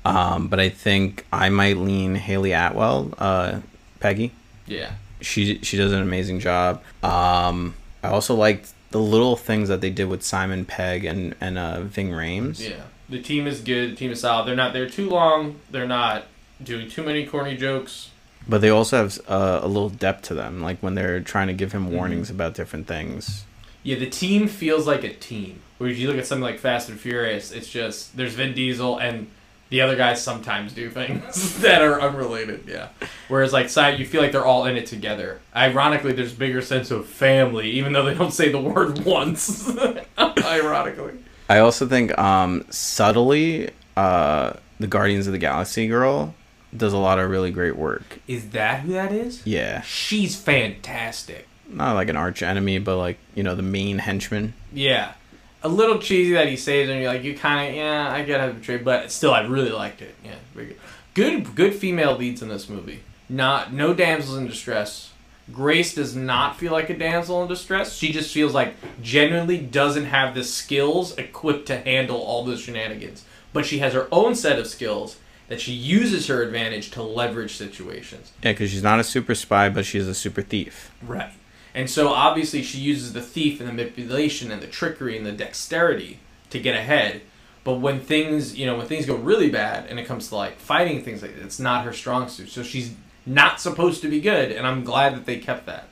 [0.05, 3.59] Um, but I think I might lean Hayley Atwell, uh,
[3.99, 4.31] Peggy.
[4.65, 4.93] Yeah.
[5.21, 6.81] She she does an amazing job.
[7.03, 11.57] Um, I also liked the little things that they did with Simon Pegg and and
[11.57, 12.59] uh, Ving Rhames.
[12.67, 12.81] Yeah.
[13.09, 13.91] The team is good.
[13.91, 14.47] The team is solid.
[14.47, 15.59] They're not there too long.
[15.71, 16.25] They're not
[16.63, 18.11] doing too many corny jokes.
[18.47, 21.53] But they also have uh, a little depth to them, like when they're trying to
[21.53, 21.95] give him Mm-hmm.
[21.95, 23.45] warnings about different things.
[23.83, 25.61] Yeah, the team feels like a team.
[25.77, 28.97] Where if you look at something like Fast and Furious, it's just there's Vin Diesel
[28.99, 29.29] and
[29.69, 32.63] the other guys sometimes do things that are unrelated.
[32.67, 32.89] Yeah.
[33.27, 35.39] Whereas like side, you feel like they're all in it together.
[35.55, 39.69] Ironically, there's bigger sense of family, even though they don't say the word once.
[40.17, 41.13] Ironically.
[41.47, 46.33] I also think um, subtly, uh, the Guardians of the Galaxy girl
[46.75, 48.19] does a lot of really great work.
[48.27, 49.45] Is that who that is?
[49.45, 51.47] Yeah, She's fantastic.
[51.67, 54.53] not like an arch enemy, but like you know the main henchman.
[54.71, 55.13] Yeah.
[55.61, 58.39] A little cheesy that he saves and you're like, you kind of, yeah, I get
[58.39, 60.15] how to betray, but still, I really liked it.
[60.23, 60.77] Yeah, very good.
[61.13, 63.01] Good, good female leads in this movie.
[63.27, 65.11] Not, no damsels in distress.
[65.51, 67.95] Grace does not feel like a damsel in distress.
[67.95, 73.25] She just feels like genuinely doesn't have the skills equipped to handle all those shenanigans.
[73.51, 75.17] But she has her own set of skills
[75.47, 78.31] that she uses her advantage to leverage situations.
[78.43, 80.91] Yeah, because she's not a super spy, but she's a super thief.
[81.01, 81.33] Right.
[81.73, 85.31] And so obviously she uses the thief and the manipulation and the trickery and the
[85.31, 87.21] dexterity to get ahead.
[87.63, 90.57] But when things, you know, when things go really bad and it comes to like
[90.57, 92.49] fighting things like that, it's not her strong suit.
[92.49, 92.93] So she's
[93.25, 95.87] not supposed to be good, and I'm glad that they kept that.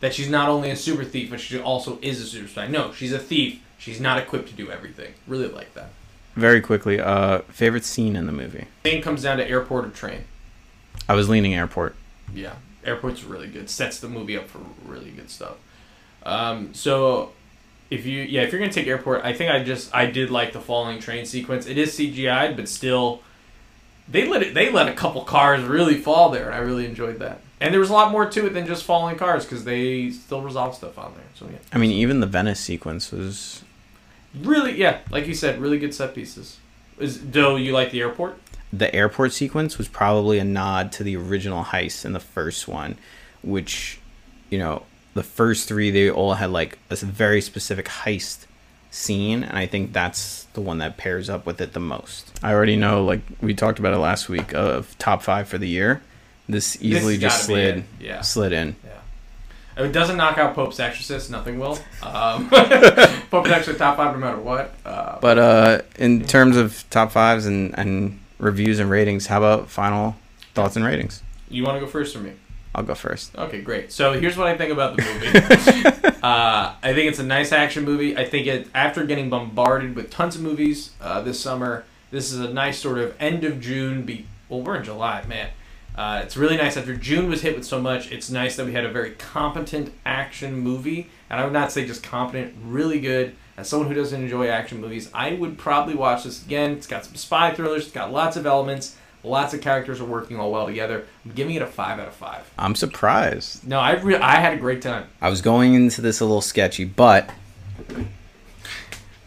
[0.00, 2.66] That she's not only a super thief, but she also is a super spy.
[2.66, 3.62] No, she's a thief.
[3.78, 5.14] She's not equipped to do everything.
[5.26, 5.90] Really like that.
[6.36, 8.66] Very quickly, uh, favorite scene in the movie.
[8.82, 10.24] Thing comes down to airport or train.
[11.08, 11.94] I was leaning airport.
[12.34, 12.54] Yeah,
[12.84, 13.68] airport's really good.
[13.70, 15.56] Sets the movie up for really good stuff.
[16.24, 17.32] Um, so
[17.90, 20.52] if you yeah, if you're gonna take airport, I think I just I did like
[20.52, 21.66] the falling train sequence.
[21.66, 23.22] It is CGI'd, but still,
[24.08, 27.18] they let it they let a couple cars really fall there, and I really enjoyed
[27.18, 27.40] that.
[27.60, 30.42] And there was a lot more to it than just falling cars because they still
[30.42, 31.24] resolve stuff on there.
[31.34, 33.62] So yeah, I mean, even the Venice sequence was.
[34.34, 36.58] really yeah, like you said, really good set pieces.
[36.98, 38.38] Is do you like the airport?
[38.76, 42.96] The airport sequence was probably a nod to the original heist in the first one,
[43.42, 44.00] which,
[44.50, 44.82] you know,
[45.14, 48.46] the first three they all had like a very specific heist
[48.90, 52.32] scene, and I think that's the one that pairs up with it the most.
[52.42, 55.68] I already know, like we talked about it last week, of top five for the
[55.68, 56.02] year.
[56.48, 58.20] This easily has just slid it, yeah.
[58.20, 58.76] slid in.
[58.84, 58.90] Yeah.
[59.76, 61.78] If it doesn't knock out Pope's Exorcist, nothing will.
[62.02, 62.48] Um,
[63.30, 64.74] Pope's Exorcist top five no matter what.
[64.84, 69.68] Uh, But uh, in terms of top fives and, and reviews and ratings, how about
[69.68, 70.16] final
[70.54, 71.22] thoughts and ratings?
[71.50, 72.32] you want to go first or me?
[72.74, 73.36] I'll go first.
[73.36, 73.92] Okay, great.
[73.92, 76.16] So here's what I think about the movie.
[76.22, 78.16] uh, I think it's a nice action movie.
[78.16, 82.40] I think it after getting bombarded with tons of movies uh, this summer, this is
[82.40, 84.02] a nice sort of end of June.
[84.02, 85.50] Be well, we're in July, man.
[85.94, 88.10] Uh, it's really nice after June was hit with so much.
[88.10, 91.86] It's nice that we had a very competent action movie, and I would not say
[91.86, 93.36] just competent, really good.
[93.56, 96.72] As someone who doesn't enjoy action movies, I would probably watch this again.
[96.72, 97.84] It's got some spy thrillers.
[97.84, 98.96] It's got lots of elements.
[99.22, 101.06] Lots of characters are working all well together.
[101.24, 102.50] I'm giving it a five out of five.
[102.58, 103.66] I'm surprised.
[103.66, 105.06] No, I re- I had a great time.
[105.20, 107.30] I was going into this a little sketchy, but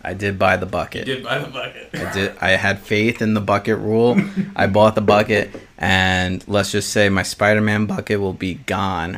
[0.03, 1.05] I did buy the bucket.
[1.05, 1.89] Did buy the bucket.
[1.93, 2.37] I did.
[2.39, 4.21] I had faith in the bucket rule.
[4.55, 9.17] I bought the bucket, and let's just say my Spider-Man bucket will be gone.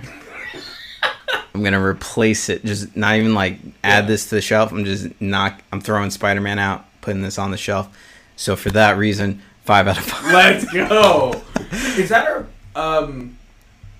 [1.53, 2.63] I'm gonna replace it.
[2.65, 4.07] Just not even like add Yeah.
[4.07, 4.71] this to the shelf.
[4.71, 5.59] I'm just not.
[5.71, 7.87] I'm throwing Spider-Man out, putting this on the shelf.
[8.35, 10.33] So for that reason, five out of five.
[10.33, 11.41] Let's go.
[11.97, 13.35] Is that our um?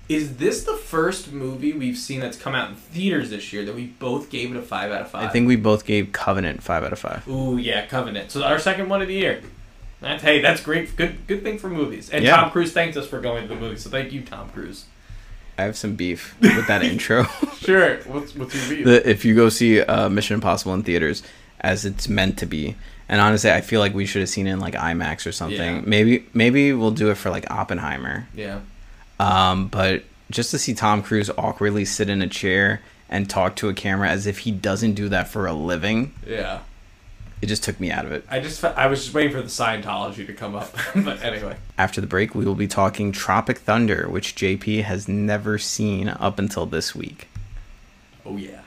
[0.08, 3.76] Is this the first movie we've seen that's come out in theaters this year that
[3.76, 5.28] we both gave it a five out of five?
[5.28, 7.28] I think we both gave Covenant five out of five.
[7.28, 8.32] Ooh yeah, Covenant.
[8.32, 9.40] So our second one of the year.
[10.00, 10.96] That's hey, that's great.
[10.96, 12.10] Good good thing for movies.
[12.10, 12.36] And Yeah.
[12.36, 13.76] Tom Cruise thanked us for going to the movie.
[13.76, 14.86] So thank you, Tom Cruise.
[15.60, 17.24] I have some beef with that intro.
[17.58, 17.96] Sure.
[18.04, 18.84] What's what's your beef?
[18.84, 21.22] the, if you go see uh, Mission Impossible in theaters
[21.60, 22.74] as it's meant to be.
[23.08, 25.76] And honestly, I feel like we should have seen it in like IMAX or something.
[25.76, 25.82] Yeah.
[25.84, 28.26] Maybe maybe we'll do it for like Oppenheimer.
[28.34, 28.60] yeah.
[29.18, 33.68] Um, but just to see Tom Cruise awkwardly sit in a chair and talk to
[33.68, 36.60] a camera as if he doesn't do that for a living, Yeah.
[37.42, 38.24] It just took me out of it.
[38.30, 40.74] I just I was just waiting for the Scientology to come up.
[40.94, 41.56] but anyway.
[41.78, 46.38] After the break, we will be talking Tropic Thunder, which JP has never seen up
[46.38, 47.28] until this week.
[48.26, 48.60] Oh yeah.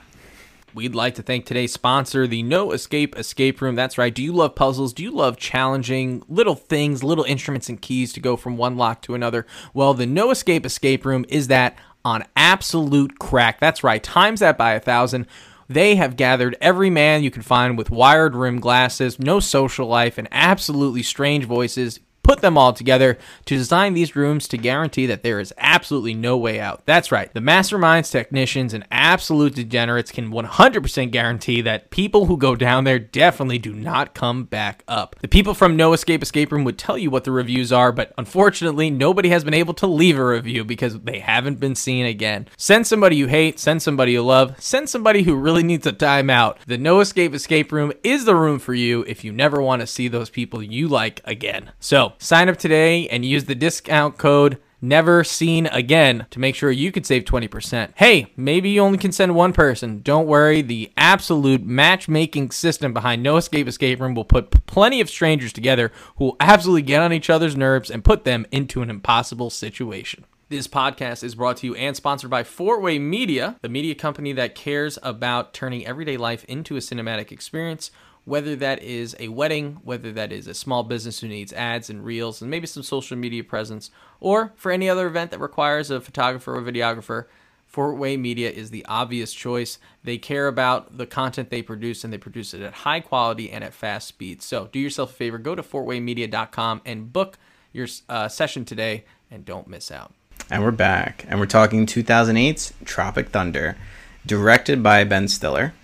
[0.74, 3.76] We'd like to thank today's sponsor, the No Escape Escape Room.
[3.76, 4.12] That's right.
[4.12, 4.92] Do you love puzzles?
[4.92, 9.00] Do you love challenging little things, little instruments and keys to go from one lock
[9.02, 9.46] to another?
[9.72, 13.60] Well, the No Escape Escape Room is that on absolute crack.
[13.60, 14.02] That's right.
[14.02, 15.28] Times that by a thousand.
[15.68, 20.18] They have gathered every man you can find with wired rim glasses, no social life,
[20.18, 25.22] and absolutely strange voices put them all together to design these rooms to guarantee that
[25.22, 26.84] there is absolutely no way out.
[26.86, 27.32] That's right.
[27.32, 32.98] The masterminds, technicians, and absolute degenerates can 100% guarantee that people who go down there
[32.98, 35.14] definitely do not come back up.
[35.20, 38.12] The people from No Escape Escape Room would tell you what the reviews are, but
[38.18, 42.48] unfortunately, nobody has been able to leave a review because they haven't been seen again.
[42.56, 46.56] Send somebody you hate, send somebody you love, send somebody who really needs a timeout.
[46.66, 49.86] The No Escape Escape Room is the room for you if you never want to
[49.86, 51.72] see those people you like again.
[51.80, 56.70] So, sign up today and use the discount code never seen again to make sure
[56.70, 57.92] you could save 20%.
[57.96, 60.02] Hey, maybe you only can send one person.
[60.02, 65.08] Don't worry, the absolute matchmaking system behind No Escape Escape Room will put plenty of
[65.08, 68.90] strangers together who will absolutely get on each other's nerves and put them into an
[68.90, 70.24] impossible situation.
[70.50, 74.32] This podcast is brought to you and sponsored by Four Way Media, the media company
[74.34, 77.90] that cares about turning everyday life into a cinematic experience
[78.24, 82.04] whether that is a wedding, whether that is a small business who needs ads and
[82.04, 86.00] reels and maybe some social media presence, or for any other event that requires a
[86.00, 87.26] photographer or videographer,
[87.66, 89.78] Four Way Media is the obvious choice.
[90.04, 93.64] They care about the content they produce and they produce it at high quality and
[93.64, 94.42] at fast speed.
[94.42, 97.36] So do yourself a favor, go to fourwaymedia.com and book
[97.72, 100.14] your uh, session today and don't miss out.
[100.50, 101.24] And we're back.
[101.28, 103.76] And we're talking 2008's Tropic Thunder,
[104.24, 105.74] directed by Ben Stiller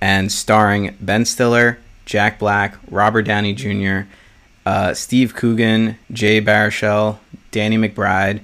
[0.00, 4.08] and starring Ben Stiller, Jack Black, Robert Downey Jr.,
[4.64, 7.18] uh, Steve Coogan, Jay Baruchel,
[7.50, 8.40] Danny McBride,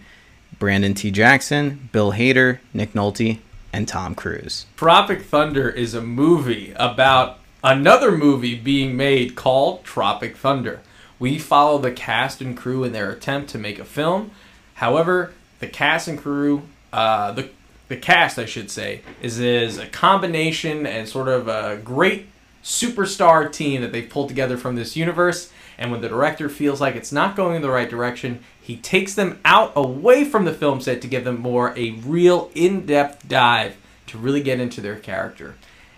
[0.59, 1.11] Brandon T.
[1.11, 3.39] Jackson, Bill Hader, Nick Nolte,
[3.73, 4.67] and Tom Cruise.
[4.77, 10.81] Tropic Thunder is a movie about another movie being made called Tropic Thunder.
[11.19, 14.33] We follow the cast and crew in their attempt to make a film.
[14.75, 17.49] However, the cast and crew, uh, the
[17.89, 22.27] the cast, I should say, is is a combination and sort of a great
[22.63, 25.53] superstar team that they've pulled together from this universe.
[25.79, 29.15] And when the director feels like it's not going in the right direction, he takes
[29.15, 33.77] them out away from the film set to give them more a real in-depth dive
[34.07, 35.57] to really get into their character.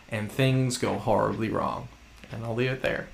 [0.09, 1.89] And things go horribly wrong.
[2.33, 3.09] And I'll leave it there.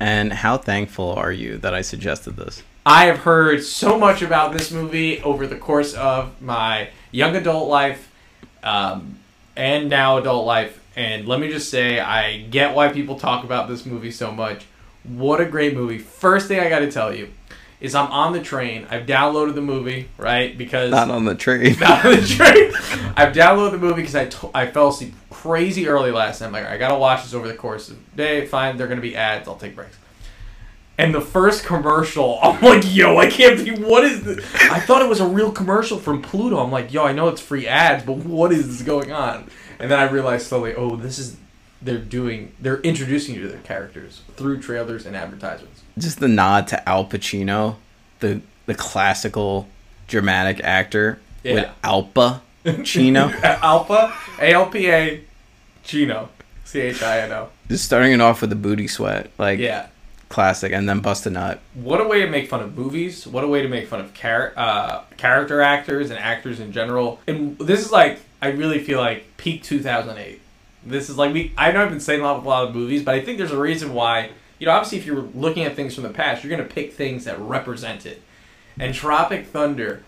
[0.00, 2.62] And how thankful are you that I suggested this?
[2.84, 7.68] I have heard so much about this movie over the course of my young adult
[7.68, 8.10] life
[8.62, 9.18] um,
[9.56, 10.80] and now adult life.
[10.96, 14.64] And let me just say, I get why people talk about this movie so much.
[15.04, 15.98] What a great movie.
[15.98, 17.28] First thing I got to tell you
[17.80, 18.86] is I'm on the train.
[18.90, 20.56] I've downloaded the movie, right?
[20.56, 20.90] Because.
[20.90, 21.78] Not on the train.
[21.80, 22.72] Not on the train.
[23.16, 26.48] I've downloaded the movie because I, I fell asleep crazy early last night.
[26.48, 28.46] I'm like, I gotta watch this over the course of the day.
[28.46, 29.46] Fine, they're gonna be ads.
[29.46, 29.96] I'll take breaks.
[30.98, 33.70] And the first commercial, I'm like, yo, I can't be.
[33.70, 34.44] What is this?
[34.70, 36.58] I thought it was a real commercial from Pluto.
[36.58, 39.48] I'm like, yo, I know it's free ads, but what is this going on?
[39.78, 41.36] And then I realized slowly, oh, this is
[41.80, 42.52] they're doing.
[42.60, 45.82] They're introducing you to their characters through trailers and advertisements.
[45.96, 47.76] Just the nod to Al Pacino,
[48.20, 49.68] the the classical
[50.08, 51.72] dramatic actor with Yeah.
[51.84, 52.40] Alpa
[52.84, 53.28] Chino.
[53.42, 55.20] Alpha, A L P A,
[55.84, 56.28] Chino,
[56.64, 57.48] C H I N O.
[57.68, 59.30] Just starting it off with a booty sweat.
[59.38, 59.86] Like Yeah.
[60.28, 61.60] classic, and then bust a nut.
[61.74, 63.26] What a way to make fun of movies.
[63.26, 67.20] What a way to make fun of char- uh, character actors and actors in general.
[67.28, 70.40] And this is like, I really feel like peak 2008.
[70.84, 71.52] This is like, we.
[71.56, 73.38] I know I've been saying a lot of, a lot of movies, but I think
[73.38, 74.30] there's a reason why.
[74.58, 76.92] You know, obviously, if you're looking at things from the past, you're going to pick
[76.92, 78.22] things that represent it.
[78.78, 80.02] And Tropic Thunder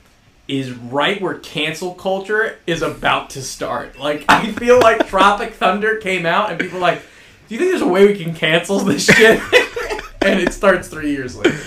[0.49, 3.99] is right where cancel culture is about to start.
[3.99, 7.03] Like, I feel like Tropic Thunder came out and people are like,
[7.49, 9.41] do you think there's a way we can cancel this shit?
[10.23, 11.61] and it starts three years later.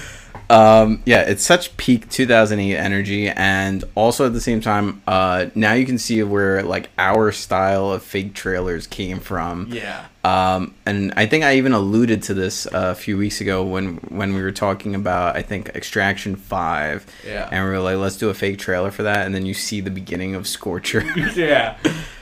[0.54, 5.74] Um, yeah, it's such peak 2008 energy, and also at the same time, uh, now
[5.74, 9.68] you can see where like our style of fake trailers came from.
[9.72, 10.06] Yeah.
[10.24, 13.96] Um, and I think I even alluded to this uh, a few weeks ago when
[14.10, 17.06] when we were talking about I think Extraction Five.
[17.26, 17.50] Yeah.
[17.52, 19.82] And we were like, let's do a fake trailer for that, and then you see
[19.82, 21.04] the beginning of Scorcher.
[21.36, 21.78] Yeah.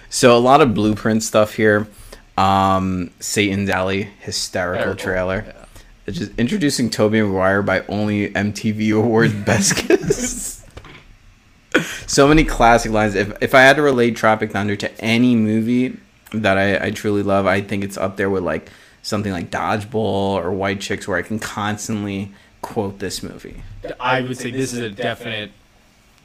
[0.10, 1.88] so a lot of blueprint stuff here.
[2.38, 5.04] Um, Satan's Alley hysterical Terrible.
[5.04, 5.44] trailer.
[5.48, 5.61] Yeah.
[6.08, 10.66] It's just introducing Tobey Maguire by only MTV Awards Best Kiss.
[12.08, 13.16] so many classic lines.
[13.16, 15.98] If if I had to relate Tropic Thunder to any movie
[16.34, 18.70] that I, I truly love, I think it's up there with like
[19.04, 19.94] something like Dodgeball
[20.44, 23.64] or White Chicks, where I can constantly quote this movie.
[24.00, 25.52] I would say this is a definite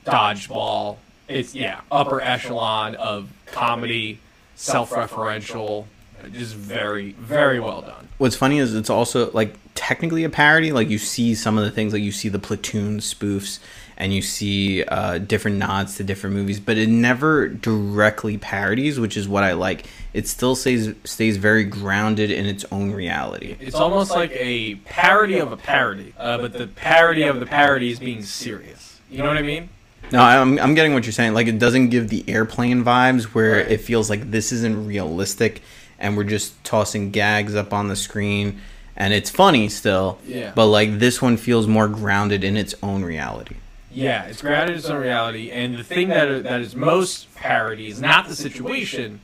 [0.06, 0.96] dodgeball.
[1.28, 4.20] It's yeah, upper echelon of comedy,
[4.54, 5.86] self-referential,
[6.32, 8.08] just very very well done.
[8.18, 10.72] What's funny is it's also like technically a parody.
[10.72, 13.60] Like you see some of the things, like you see the platoon spoofs,
[13.96, 19.16] and you see uh, different nods to different movies, but it never directly parodies, which
[19.16, 19.86] is what I like.
[20.12, 23.56] It still stays stays very grounded in its own reality.
[23.60, 27.90] It's almost like a parody of a parody, uh, but the parody of the parody
[27.90, 29.00] is being serious.
[29.10, 29.68] You know what I mean?
[30.12, 31.34] No, I'm I'm getting what you're saying.
[31.34, 33.70] Like it doesn't give the airplane vibes where Right.
[33.72, 35.62] it feels like this isn't realistic,
[35.98, 38.60] and we're just tossing gags up on the screen,
[38.96, 40.18] and it's funny still.
[40.26, 40.52] Yeah.
[40.54, 43.56] But like this one feels more grounded in its own reality.
[43.90, 47.88] Yeah, it's grounded in its own reality, and the thing that that is most parody
[47.88, 49.20] is not the situation;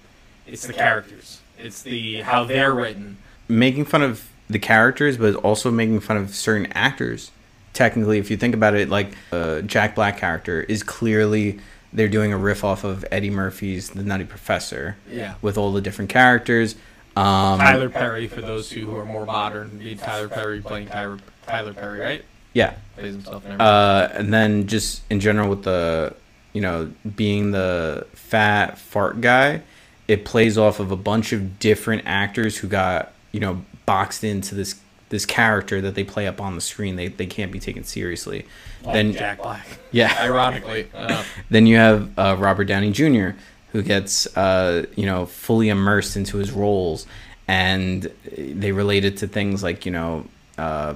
[0.47, 1.41] it's the characters.
[1.59, 3.19] It's the how they're written.
[3.49, 7.31] making fun of the characters, but also making fun of certain actors.
[7.75, 11.59] Technically, if you think about it, like uh, Jack Black character is clearly
[11.93, 15.35] they're doing a riff off of Eddie Murphy's The Nutty Professor Yeah.
[15.43, 16.75] with all the different characters.
[17.17, 21.75] Um, Tyler Perry, for those who are more modern, be Tyler Perry playing Tyler Tyler
[21.75, 22.25] Perry, right?
[22.55, 26.15] yeah, Plays himself and uh, and then just in general with the
[26.53, 29.63] you know being the fat fart guy,
[30.09, 34.55] it plays off of a bunch of different actors who got you know boxed into
[34.55, 36.97] this this character that they play up on the screen.
[36.97, 38.47] They they can't be taken seriously.
[38.83, 39.67] then Jack Black.
[39.91, 43.31] yeah, Ironically, uh, Then you have uh, Robert Downey Jr.,
[43.73, 47.07] who gets uh, you know fully immersed into his roles,
[47.49, 50.27] and they relate it to things like you know
[50.59, 50.95] uh,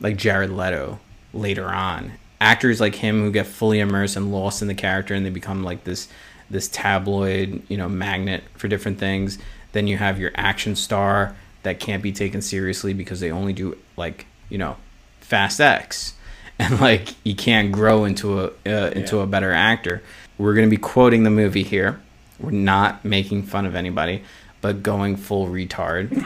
[0.00, 0.98] like Jared Leto
[1.32, 2.12] later on.
[2.40, 5.62] Actors like him who get fully immersed and lost in the character, and they become
[5.64, 6.08] like this
[6.50, 9.38] this tabloid you know magnet for different things.
[9.72, 13.76] Then you have your action star that can't be taken seriously because they only do
[13.96, 14.76] like you know
[15.20, 16.14] Fast X,
[16.58, 19.22] and like you can't grow into a uh, into Yeah.
[19.22, 20.02] a better actor.
[20.38, 22.00] We're gonna be quoting the movie here.
[22.40, 24.24] We're not making fun of anybody,
[24.60, 26.08] but going full retard.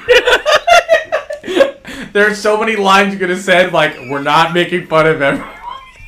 [2.12, 5.48] There's so many lines you could have said, like, we're not making fun of everyone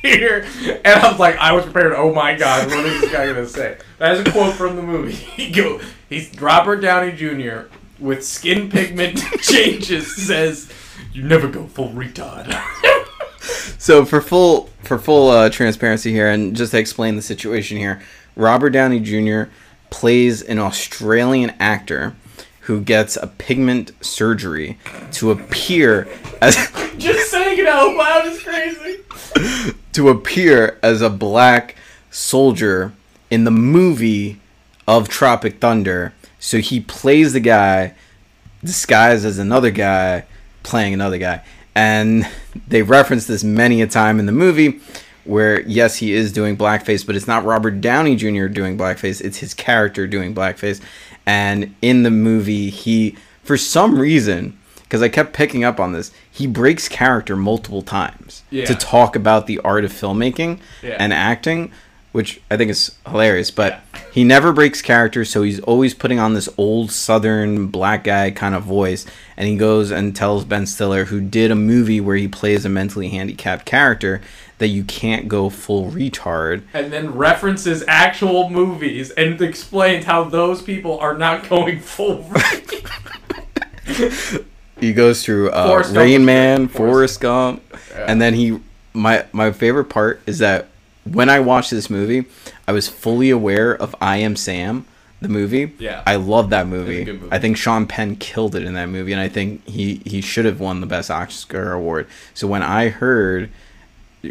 [0.05, 0.45] here.
[0.67, 1.93] And I was like, I was prepared.
[1.93, 3.77] Oh my god, what is this guy going to say?
[3.97, 5.13] That is a quote from the movie.
[5.35, 7.67] He go, he's Robert Downey Jr.
[7.99, 10.71] with skin pigment changes says,
[11.11, 12.51] you never go full retard.
[13.77, 18.01] So for full for full uh, transparency here, and just to explain the situation here,
[18.35, 19.51] Robert Downey Jr.
[19.95, 22.13] plays an Australian actor
[22.61, 24.77] who gets a pigment surgery
[25.13, 26.05] to appear
[26.41, 26.55] as
[26.97, 28.99] Just saying it out loud is crazy.
[29.93, 31.77] to appear as a black
[32.11, 32.91] soldier
[33.31, 34.41] in the movie
[34.85, 36.13] of Tropic Thunder.
[36.39, 37.93] So he plays the guy
[38.65, 40.25] disguised as another guy
[40.63, 41.41] playing another guy.
[41.73, 42.27] And
[42.67, 44.81] they reference this many a time in the movie
[45.25, 48.47] where yes, he is doing blackface, but it's not Robert Downey Jr.
[48.47, 50.81] doing blackface, it's his character doing blackface.
[51.25, 56.11] And in the movie, he for some reason because I kept picking up on this,
[56.31, 58.65] he breaks character multiple times Yeah.
[58.65, 60.95] to talk about the art of filmmaking Yeah.
[60.99, 61.71] and acting,
[62.11, 63.49] which I think is hilarious.
[63.49, 68.29] But he never breaks character, so he's always putting on this old Southern black guy
[68.29, 69.07] kind of voice.
[69.35, 72.69] And he goes and tells Ben Stiller, who did a movie where he plays a
[72.69, 74.21] mentally handicapped character,
[74.57, 76.63] that you can't go full retard.
[76.73, 82.23] And then references actual movies and explains how those people are not going full.
[83.85, 84.45] retard.
[84.79, 86.67] He goes through uh, Forrest Rain was Man.
[86.67, 88.05] Forrest- Forrest Gump, Yeah.
[88.07, 88.59] and then he.
[88.93, 90.67] My my favorite part is that
[91.03, 92.25] when I watched this movie,
[92.67, 94.85] I was fully aware of I Am Sam,
[95.21, 95.73] the movie.
[95.79, 96.01] Yeah.
[96.07, 97.03] I love that movie.
[97.05, 97.27] movie.
[97.31, 100.45] I think Sean Penn killed it in that movie, and I think he he should
[100.45, 102.07] have won the best Oscar award.
[102.33, 103.49] So when I heard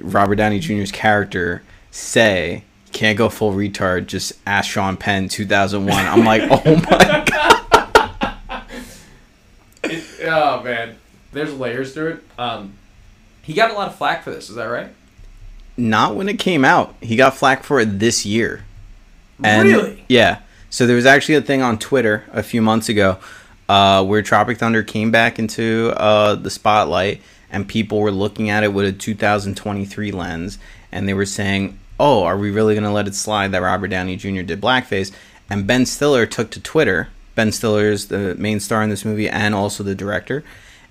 [0.03, 2.65] Robert Downey Jr.'s character say.
[2.93, 4.07] Can't go full retard.
[4.07, 6.07] Just ask Sean Penn, 2001.
[6.07, 8.63] I'm like, oh my god.
[9.85, 10.97] It- oh man,
[11.33, 12.23] there's layers to it.
[12.39, 12.75] Um,
[13.43, 14.49] he got a lot of flack for this.
[14.49, 14.89] Is that right?
[15.77, 16.95] Not when it came out.
[17.01, 18.65] He got flack for it this year.
[19.43, 20.05] And- really?
[20.09, 20.39] Yeah.
[20.71, 23.19] So there was actually a thing on Twitter a few months ago
[23.69, 27.21] uh, where Tropic Thunder came back into uh, the spotlight
[27.55, 30.59] and people were looking at it with a 2023 lens
[30.91, 33.89] and they were saying, oh, are we really going to let it slide that Robert
[33.89, 34.43] Downey Jr.
[34.43, 35.13] did blackface?
[35.49, 37.09] And Ben Stiller took to Twitter.
[37.37, 40.43] Ben Stiller is the main star in this movie and also the director.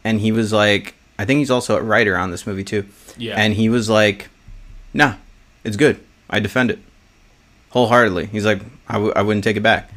[0.05, 2.85] And he was like, I think he's also a writer on this movie too.
[3.17, 3.35] Yeah.
[3.37, 4.29] And he was like,
[4.93, 5.15] nah,
[5.65, 5.99] it's good.
[6.29, 6.79] I defend it
[7.71, 8.27] wholeheartedly.
[8.27, 9.91] He's like, I w- I wouldn't take it back.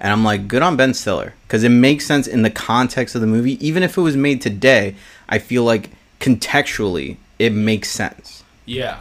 [0.00, 1.34] And I'm like, good on Ben Stiller.
[1.46, 3.64] Because it makes sense in the context of the movie.
[3.64, 4.96] Even if it was made today,
[5.28, 5.90] I feel like
[6.20, 8.42] contextually it makes sense.
[8.66, 9.00] Yeah.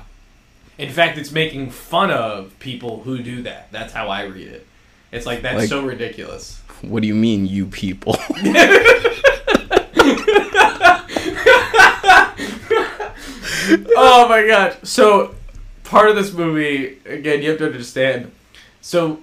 [0.77, 3.71] In fact, it's making fun of people who do that.
[3.71, 4.67] That's how I read it.
[5.11, 6.61] It's like that's Like- so ridiculous.
[6.81, 8.15] What do you mean, you people?
[13.95, 14.77] oh my god.
[14.83, 15.35] So
[15.83, 18.31] part of this movie, again, you have to understand.
[18.81, 19.19] So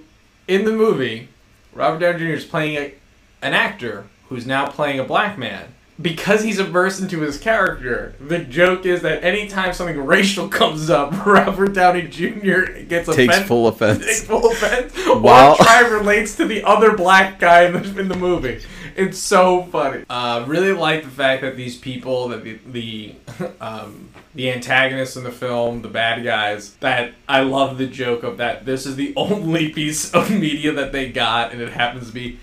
[0.47, 1.29] in the movie,
[1.73, 2.25] Robert Downey Jr.
[2.33, 2.93] is playing a,
[3.41, 5.73] an actor who's now playing a black man.
[6.01, 11.13] Because he's immersed into his character, the joke is that anytime something racial comes up,
[11.25, 12.63] Robert Downey Jr.
[12.87, 13.47] gets Takes offended.
[13.47, 14.05] full offense.
[14.05, 15.19] takes full offense Wow.
[15.19, 18.61] while trying relates to the other black guy in the, in the movie.
[18.97, 20.03] It's so funny.
[20.09, 23.15] Uh, really like the fact that these people, that the the,
[23.61, 28.37] um, the antagonists in the film, the bad guys, that I love the joke of
[28.37, 28.65] that.
[28.65, 32.39] This is the only piece of media that they got, and it happens to be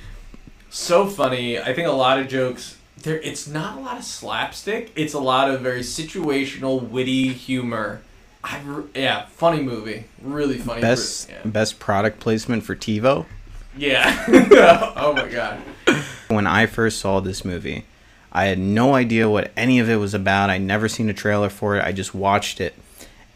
[0.71, 1.59] so funny.
[1.59, 2.77] I think a lot of jokes.
[2.99, 4.93] There, it's not a lot of slapstick.
[4.95, 8.03] It's a lot of very situational, witty humor.
[8.45, 10.80] I re- yeah, funny movie, really funny.
[10.80, 11.40] Best yeah.
[11.45, 13.26] best product placement for TiVo.
[13.76, 14.24] Yeah.
[14.97, 15.61] oh my god.
[16.28, 17.84] When I first saw this movie,
[18.32, 20.51] I had no idea what any of it was about.
[20.51, 21.84] I never seen a trailer for it.
[21.84, 22.74] I just watched it,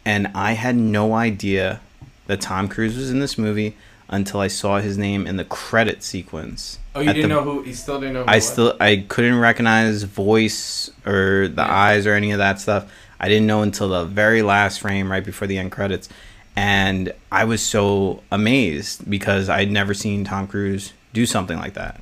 [0.05, 1.81] and I had no idea
[2.27, 3.75] that Tom Cruise was in this movie
[4.09, 6.79] until I saw his name in the credit sequence.
[6.95, 7.65] Oh, you at didn't the- know who?
[7.65, 8.23] You still didn't know.
[8.23, 8.47] Who I was?
[8.49, 11.73] still I couldn't recognize voice or the Yeah.
[11.75, 12.85] eyes or any of that stuff.
[13.19, 16.07] I didn't know until the very last frame right before the end credits.
[16.55, 22.01] And I was so amazed because I'd never seen Tom Cruise do something like that.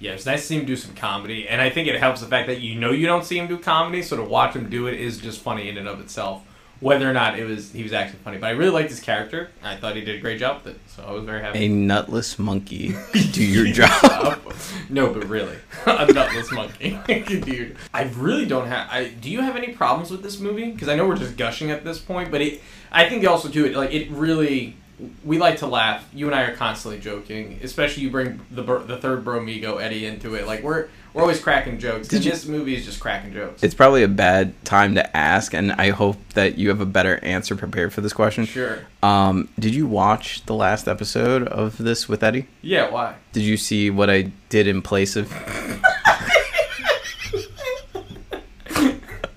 [0.00, 2.26] Yeah, it's nice to see him do some comedy, and I think it helps the
[2.26, 4.86] fact that you know you don't see him do comedy, so to watch him do
[4.88, 6.42] it is just funny in and of itself.
[6.84, 9.48] Whether or not it was he was actually funny, but I really liked his character.
[9.62, 11.64] I thought he did a great job with it, so I was very happy.
[11.64, 12.94] A nutless monkey
[13.32, 14.42] do your job.
[14.90, 15.56] no, but really,
[15.86, 17.78] a nutless monkey, dude.
[17.94, 18.86] I really don't have.
[18.90, 20.72] I do you have any problems with this movie?
[20.72, 22.60] Because I know we're just gushing at this point, but it.
[22.92, 24.76] I think also too, it like it really.
[25.24, 26.06] We like to laugh.
[26.12, 30.34] You and I are constantly joking, especially you bring the the third Bromigo Eddie into
[30.34, 30.46] it.
[30.46, 32.08] Like we're we're always cracking jokes.
[32.08, 33.62] Did and you- this movie is just cracking jokes.
[33.62, 37.18] It's probably a bad time to ask, and I hope that you have a better
[37.24, 38.44] answer prepared for this question.
[38.44, 38.80] sure.
[39.02, 42.48] Um, did you watch the last episode of this with Eddie?
[42.62, 42.90] Yeah.
[42.90, 43.14] Why?
[43.32, 45.32] Did you see what I did in place of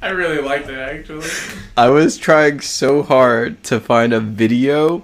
[0.01, 1.28] I really liked it actually.
[1.75, 5.03] I was trying so hard to find a video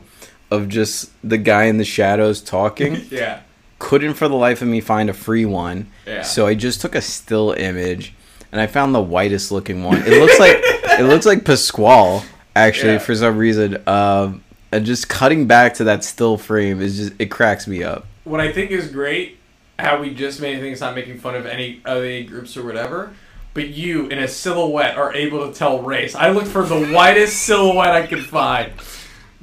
[0.49, 3.01] of just the guy in the shadows talking.
[3.11, 3.41] Yeah.
[3.83, 5.87] Couldn't for the life of me find a free one.
[6.07, 6.21] Yeah.
[6.21, 8.13] So I just took a still image
[8.51, 9.97] and I found the whitest looking one.
[10.03, 10.55] It looks like
[10.99, 12.23] it looks like Pasquale
[12.55, 12.99] actually Yeah.
[12.99, 13.85] for some reason.
[13.87, 18.05] Um and just cutting back to that still frame is just it cracks me up.
[18.23, 19.37] what I think is great,
[19.77, 23.11] how we just made things not making fun of any other groups or whatever,
[23.53, 26.15] but you in a silhouette are able to tell race.
[26.15, 28.71] I looked for the whitest silhouette I could find.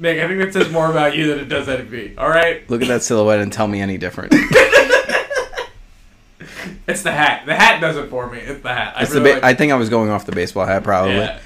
[0.01, 2.17] Nick, I think that says more about you than it does NB.
[2.17, 4.33] All right, Look at that silhouette and tell me any different.
[6.87, 7.45] it's the hat.
[7.45, 8.39] The hat does it for me.
[8.39, 8.93] It's the hat.
[8.97, 11.15] I It's the ba- like- I think I was going off the baseball hat probably.
[11.15, 11.39] yeah,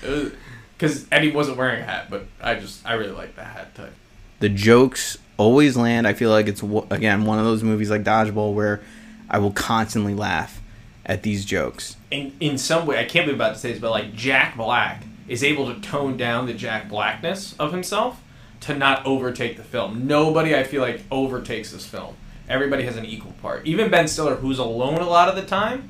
[0.77, 3.93] because Eddie wasn't wearing a hat, but I just I really like the hat type.
[4.39, 6.07] the jokes always land.
[6.07, 8.81] I feel like it's again one of those movies like Dodgeball where
[9.29, 10.61] I will constantly laugh
[11.05, 11.97] at these jokes.
[12.09, 15.03] in in some way, I can't be about to say this, but like Jack Black
[15.27, 18.21] is able to tone down the Jack Blackness of himself
[18.61, 20.07] to not overtake the film.
[20.07, 22.15] Nobody, I feel like, overtakes this film.
[22.47, 23.65] Everybody has an equal part.
[23.65, 25.89] Even Ben Stiller, who's alone a lot of the time,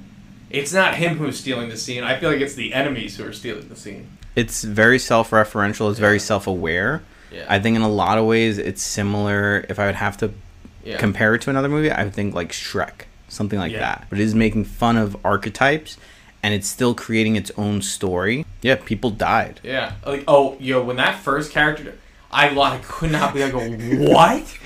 [0.49, 2.03] it's not him who's stealing the scene.
[2.03, 4.09] I feel like it's the enemies who are stealing the scene.
[4.35, 5.89] It's very self-referential.
[5.89, 7.03] It's very self-aware.
[7.31, 7.45] Yeah.
[7.49, 9.65] I think in a lot of ways it's similar.
[9.67, 10.31] If I would have to
[10.83, 10.97] yeah.
[10.97, 13.79] compare it to another movie, I would think like Shrek, something like Yeah.
[13.79, 14.07] that.
[14.09, 15.97] But it is making fun of archetypes,
[16.43, 18.45] and it's still creating its own story.
[18.61, 19.59] Yeah, people died.
[19.63, 19.93] Yeah.
[20.05, 21.95] Like, oh, yo, when that first character,
[22.35, 23.53] I, lo- I could not be like,
[24.09, 24.57] what?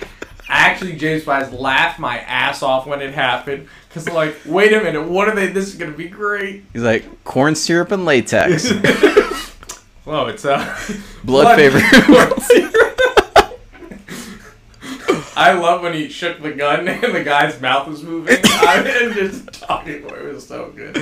[0.49, 3.67] Actually, James Spies laughed my ass off when it happened.
[3.87, 5.47] Because, like, wait a minute, what are they?
[5.47, 6.63] This is going to be great.
[6.73, 8.71] He's like corn syrup and latex,
[10.05, 10.75] Well, it's, uh.
[11.23, 11.77] blood favor.
[15.35, 18.37] I love when he shook the gun and the guy's mouth was moving.
[18.43, 20.03] I and just talking.
[20.03, 20.97] It was so good.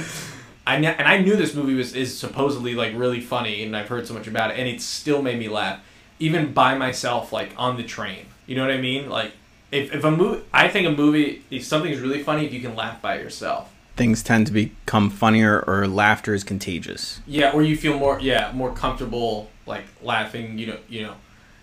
[0.65, 3.87] I kn- and I knew this movie was is supposedly like really funny, and I've
[3.87, 5.79] heard so much about it, and it still made me laugh,
[6.19, 8.25] even by myself, like on the train.
[8.45, 9.09] You know what I mean?
[9.09, 9.33] Like
[9.71, 12.75] if if a movie, I think a movie, if something's really funny, if you can
[12.75, 13.73] laugh by yourself.
[13.95, 17.19] Things tend to become funnier, or laughter is contagious.
[17.25, 20.57] Yeah, or you feel more yeah more comfortable like laughing.
[20.57, 21.15] You know you know.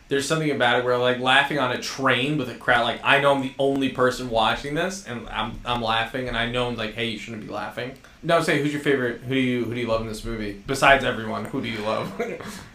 [0.07, 2.85] There's something about it where like laughing on a train with a crowd.
[2.85, 6.51] Like I know I'm the only person watching this, and I'm I'm laughing, and I
[6.51, 7.93] know like hey you shouldn't be laughing.
[8.23, 9.23] No, say who's your favorite?
[9.23, 11.47] Who do you who do you love in this movie besides everyone?
[11.47, 12.13] Who do you love?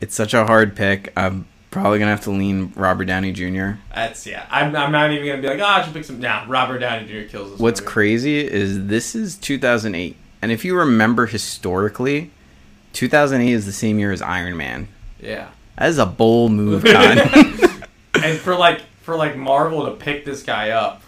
[0.00, 1.12] It's such a hard pick.
[1.16, 3.72] I'm probably gonna have to lean Robert Downey Jr.
[3.94, 4.46] That's yeah.
[4.50, 6.20] I'm, I'm not even gonna be like oh I should pick some.
[6.20, 7.28] Nah, Robert Downey Jr.
[7.30, 7.60] kills this.
[7.60, 7.90] What's movie.
[7.92, 12.30] crazy is this is 2008, and if you remember historically,
[12.92, 14.88] 2008 is the same year as Iron Man.
[15.20, 15.50] Yeah.
[15.78, 17.18] That is a bold move, Con.
[17.18, 21.02] and for like for like Marvel to pick this guy up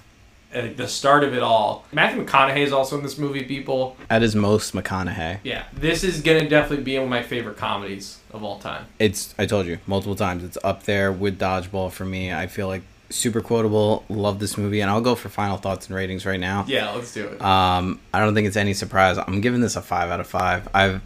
[0.53, 1.85] at the start of it all.
[1.93, 3.43] Matthew McConaughey is also in this movie.
[3.45, 5.39] People, At his most, McConaughey.
[5.45, 8.87] yeah, this is gonna definitely be one of my favorite comedies of all time.
[8.99, 10.43] It's I told you multiple times.
[10.45, 12.33] It's up there with Dodgeball for me.
[12.33, 14.05] I feel like super quotable.
[14.09, 16.65] Love this movie, and I'll go for final thoughts and ratings right now.
[16.69, 17.41] Yeah, let's do it.
[17.43, 19.19] Um, I don't think it's any surprise.
[19.19, 20.69] I'm giving this a five out of five.
[20.75, 21.01] I've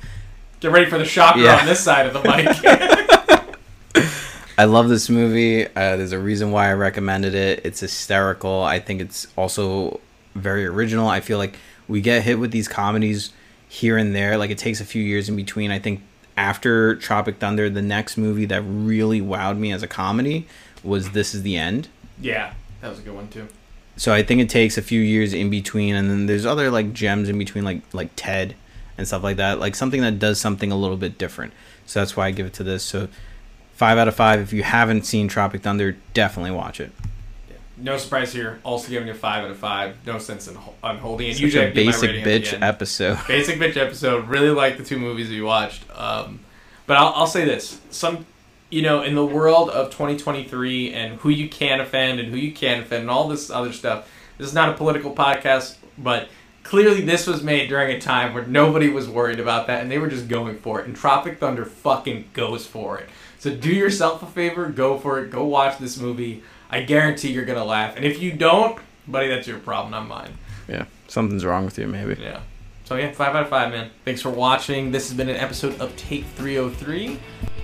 [0.60, 1.56] Get ready for the shocker Yeah.
[1.58, 2.46] on this side of the mic.
[4.58, 5.66] I love this movie.
[5.66, 7.62] Uh, there's a reason why I recommended it.
[7.64, 8.62] It's hysterical.
[8.62, 10.00] I think it's also
[10.34, 11.08] very original.
[11.08, 11.56] I feel like
[11.88, 13.30] we get hit with these comedies
[13.68, 14.36] here and there.
[14.36, 15.70] Like it takes a few years in between.
[15.70, 16.02] I think
[16.36, 20.46] after Tropic Thunder, the next movie that really wowed me as a comedy
[20.84, 21.88] was This Is the End.
[22.20, 23.48] yeah, that was a good one too.
[23.96, 26.92] So I think it takes a few years in between, and then there's other like
[26.94, 28.54] gems in between, like like Ted
[28.96, 29.58] and stuff like that.
[29.60, 31.52] Like something that does something a little bit different.
[31.84, 32.82] So that's why I give it to this.
[32.82, 33.08] So
[33.74, 34.40] five out of five.
[34.40, 36.92] If you haven't seen Tropic Thunder, definitely watch it.
[37.76, 38.60] No surprise here.
[38.62, 39.96] Also giving it a five out of five.
[40.06, 41.34] No sense in holding it.
[41.34, 43.18] Such Usually a basic rating at the bitch episode.
[43.26, 44.28] Basic bitch episode.
[44.28, 45.84] Really like the two movies we watched.
[45.94, 46.40] Um,
[46.86, 48.24] but I'll, I'll say this: some,
[48.70, 52.52] you know, in the world of 2023 and who you can offend and who you
[52.52, 54.08] can't offend and all this other stuff.
[54.38, 56.28] This is not a political podcast, but
[56.62, 59.98] clearly this was made during a time where nobody was worried about that and they
[59.98, 60.86] were just going for it.
[60.86, 63.08] And Tropic Thunder fucking goes for it.
[63.42, 66.44] So do yourself a favor, go for it, go watch this movie.
[66.70, 67.96] I guarantee you're gonna laugh.
[67.96, 68.78] And if you don't,
[69.08, 70.38] buddy, that's your problem, not mine.
[70.68, 72.22] Yeah, something's wrong with you, maybe.
[72.22, 72.38] Yeah.
[72.84, 73.90] So yeah, five out of five, man.
[74.04, 74.92] Thanks for watching.
[74.92, 77.18] This has been an episode of Take 303.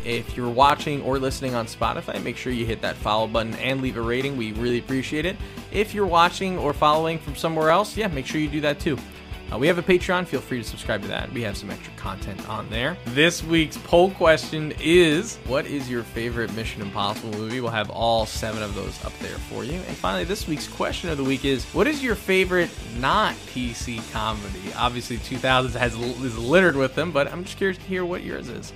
[0.05, 3.81] If you're watching or listening on Spotify, make sure you hit that follow button and
[3.81, 4.37] leave a rating.
[4.37, 5.37] We really appreciate it.
[5.71, 8.99] If you're watching or following from somewhere else, yeah, make sure you do that too.
[9.53, 10.27] Uh, we have a Patreon.
[10.27, 11.33] Feel free to subscribe to that.
[11.33, 12.97] We have some extra content on there.
[13.07, 17.61] This week's poll question is What is your favorite Mission Impossible movie?
[17.61, 19.75] We'll have all seven of those up there for you.
[19.75, 24.11] And finally, this week's question of the week is What is your favorite not PC
[24.13, 24.73] comedy?
[24.77, 28.49] Obviously, 2000s has is littered with them, but I'm just curious to hear what yours
[28.49, 28.73] is.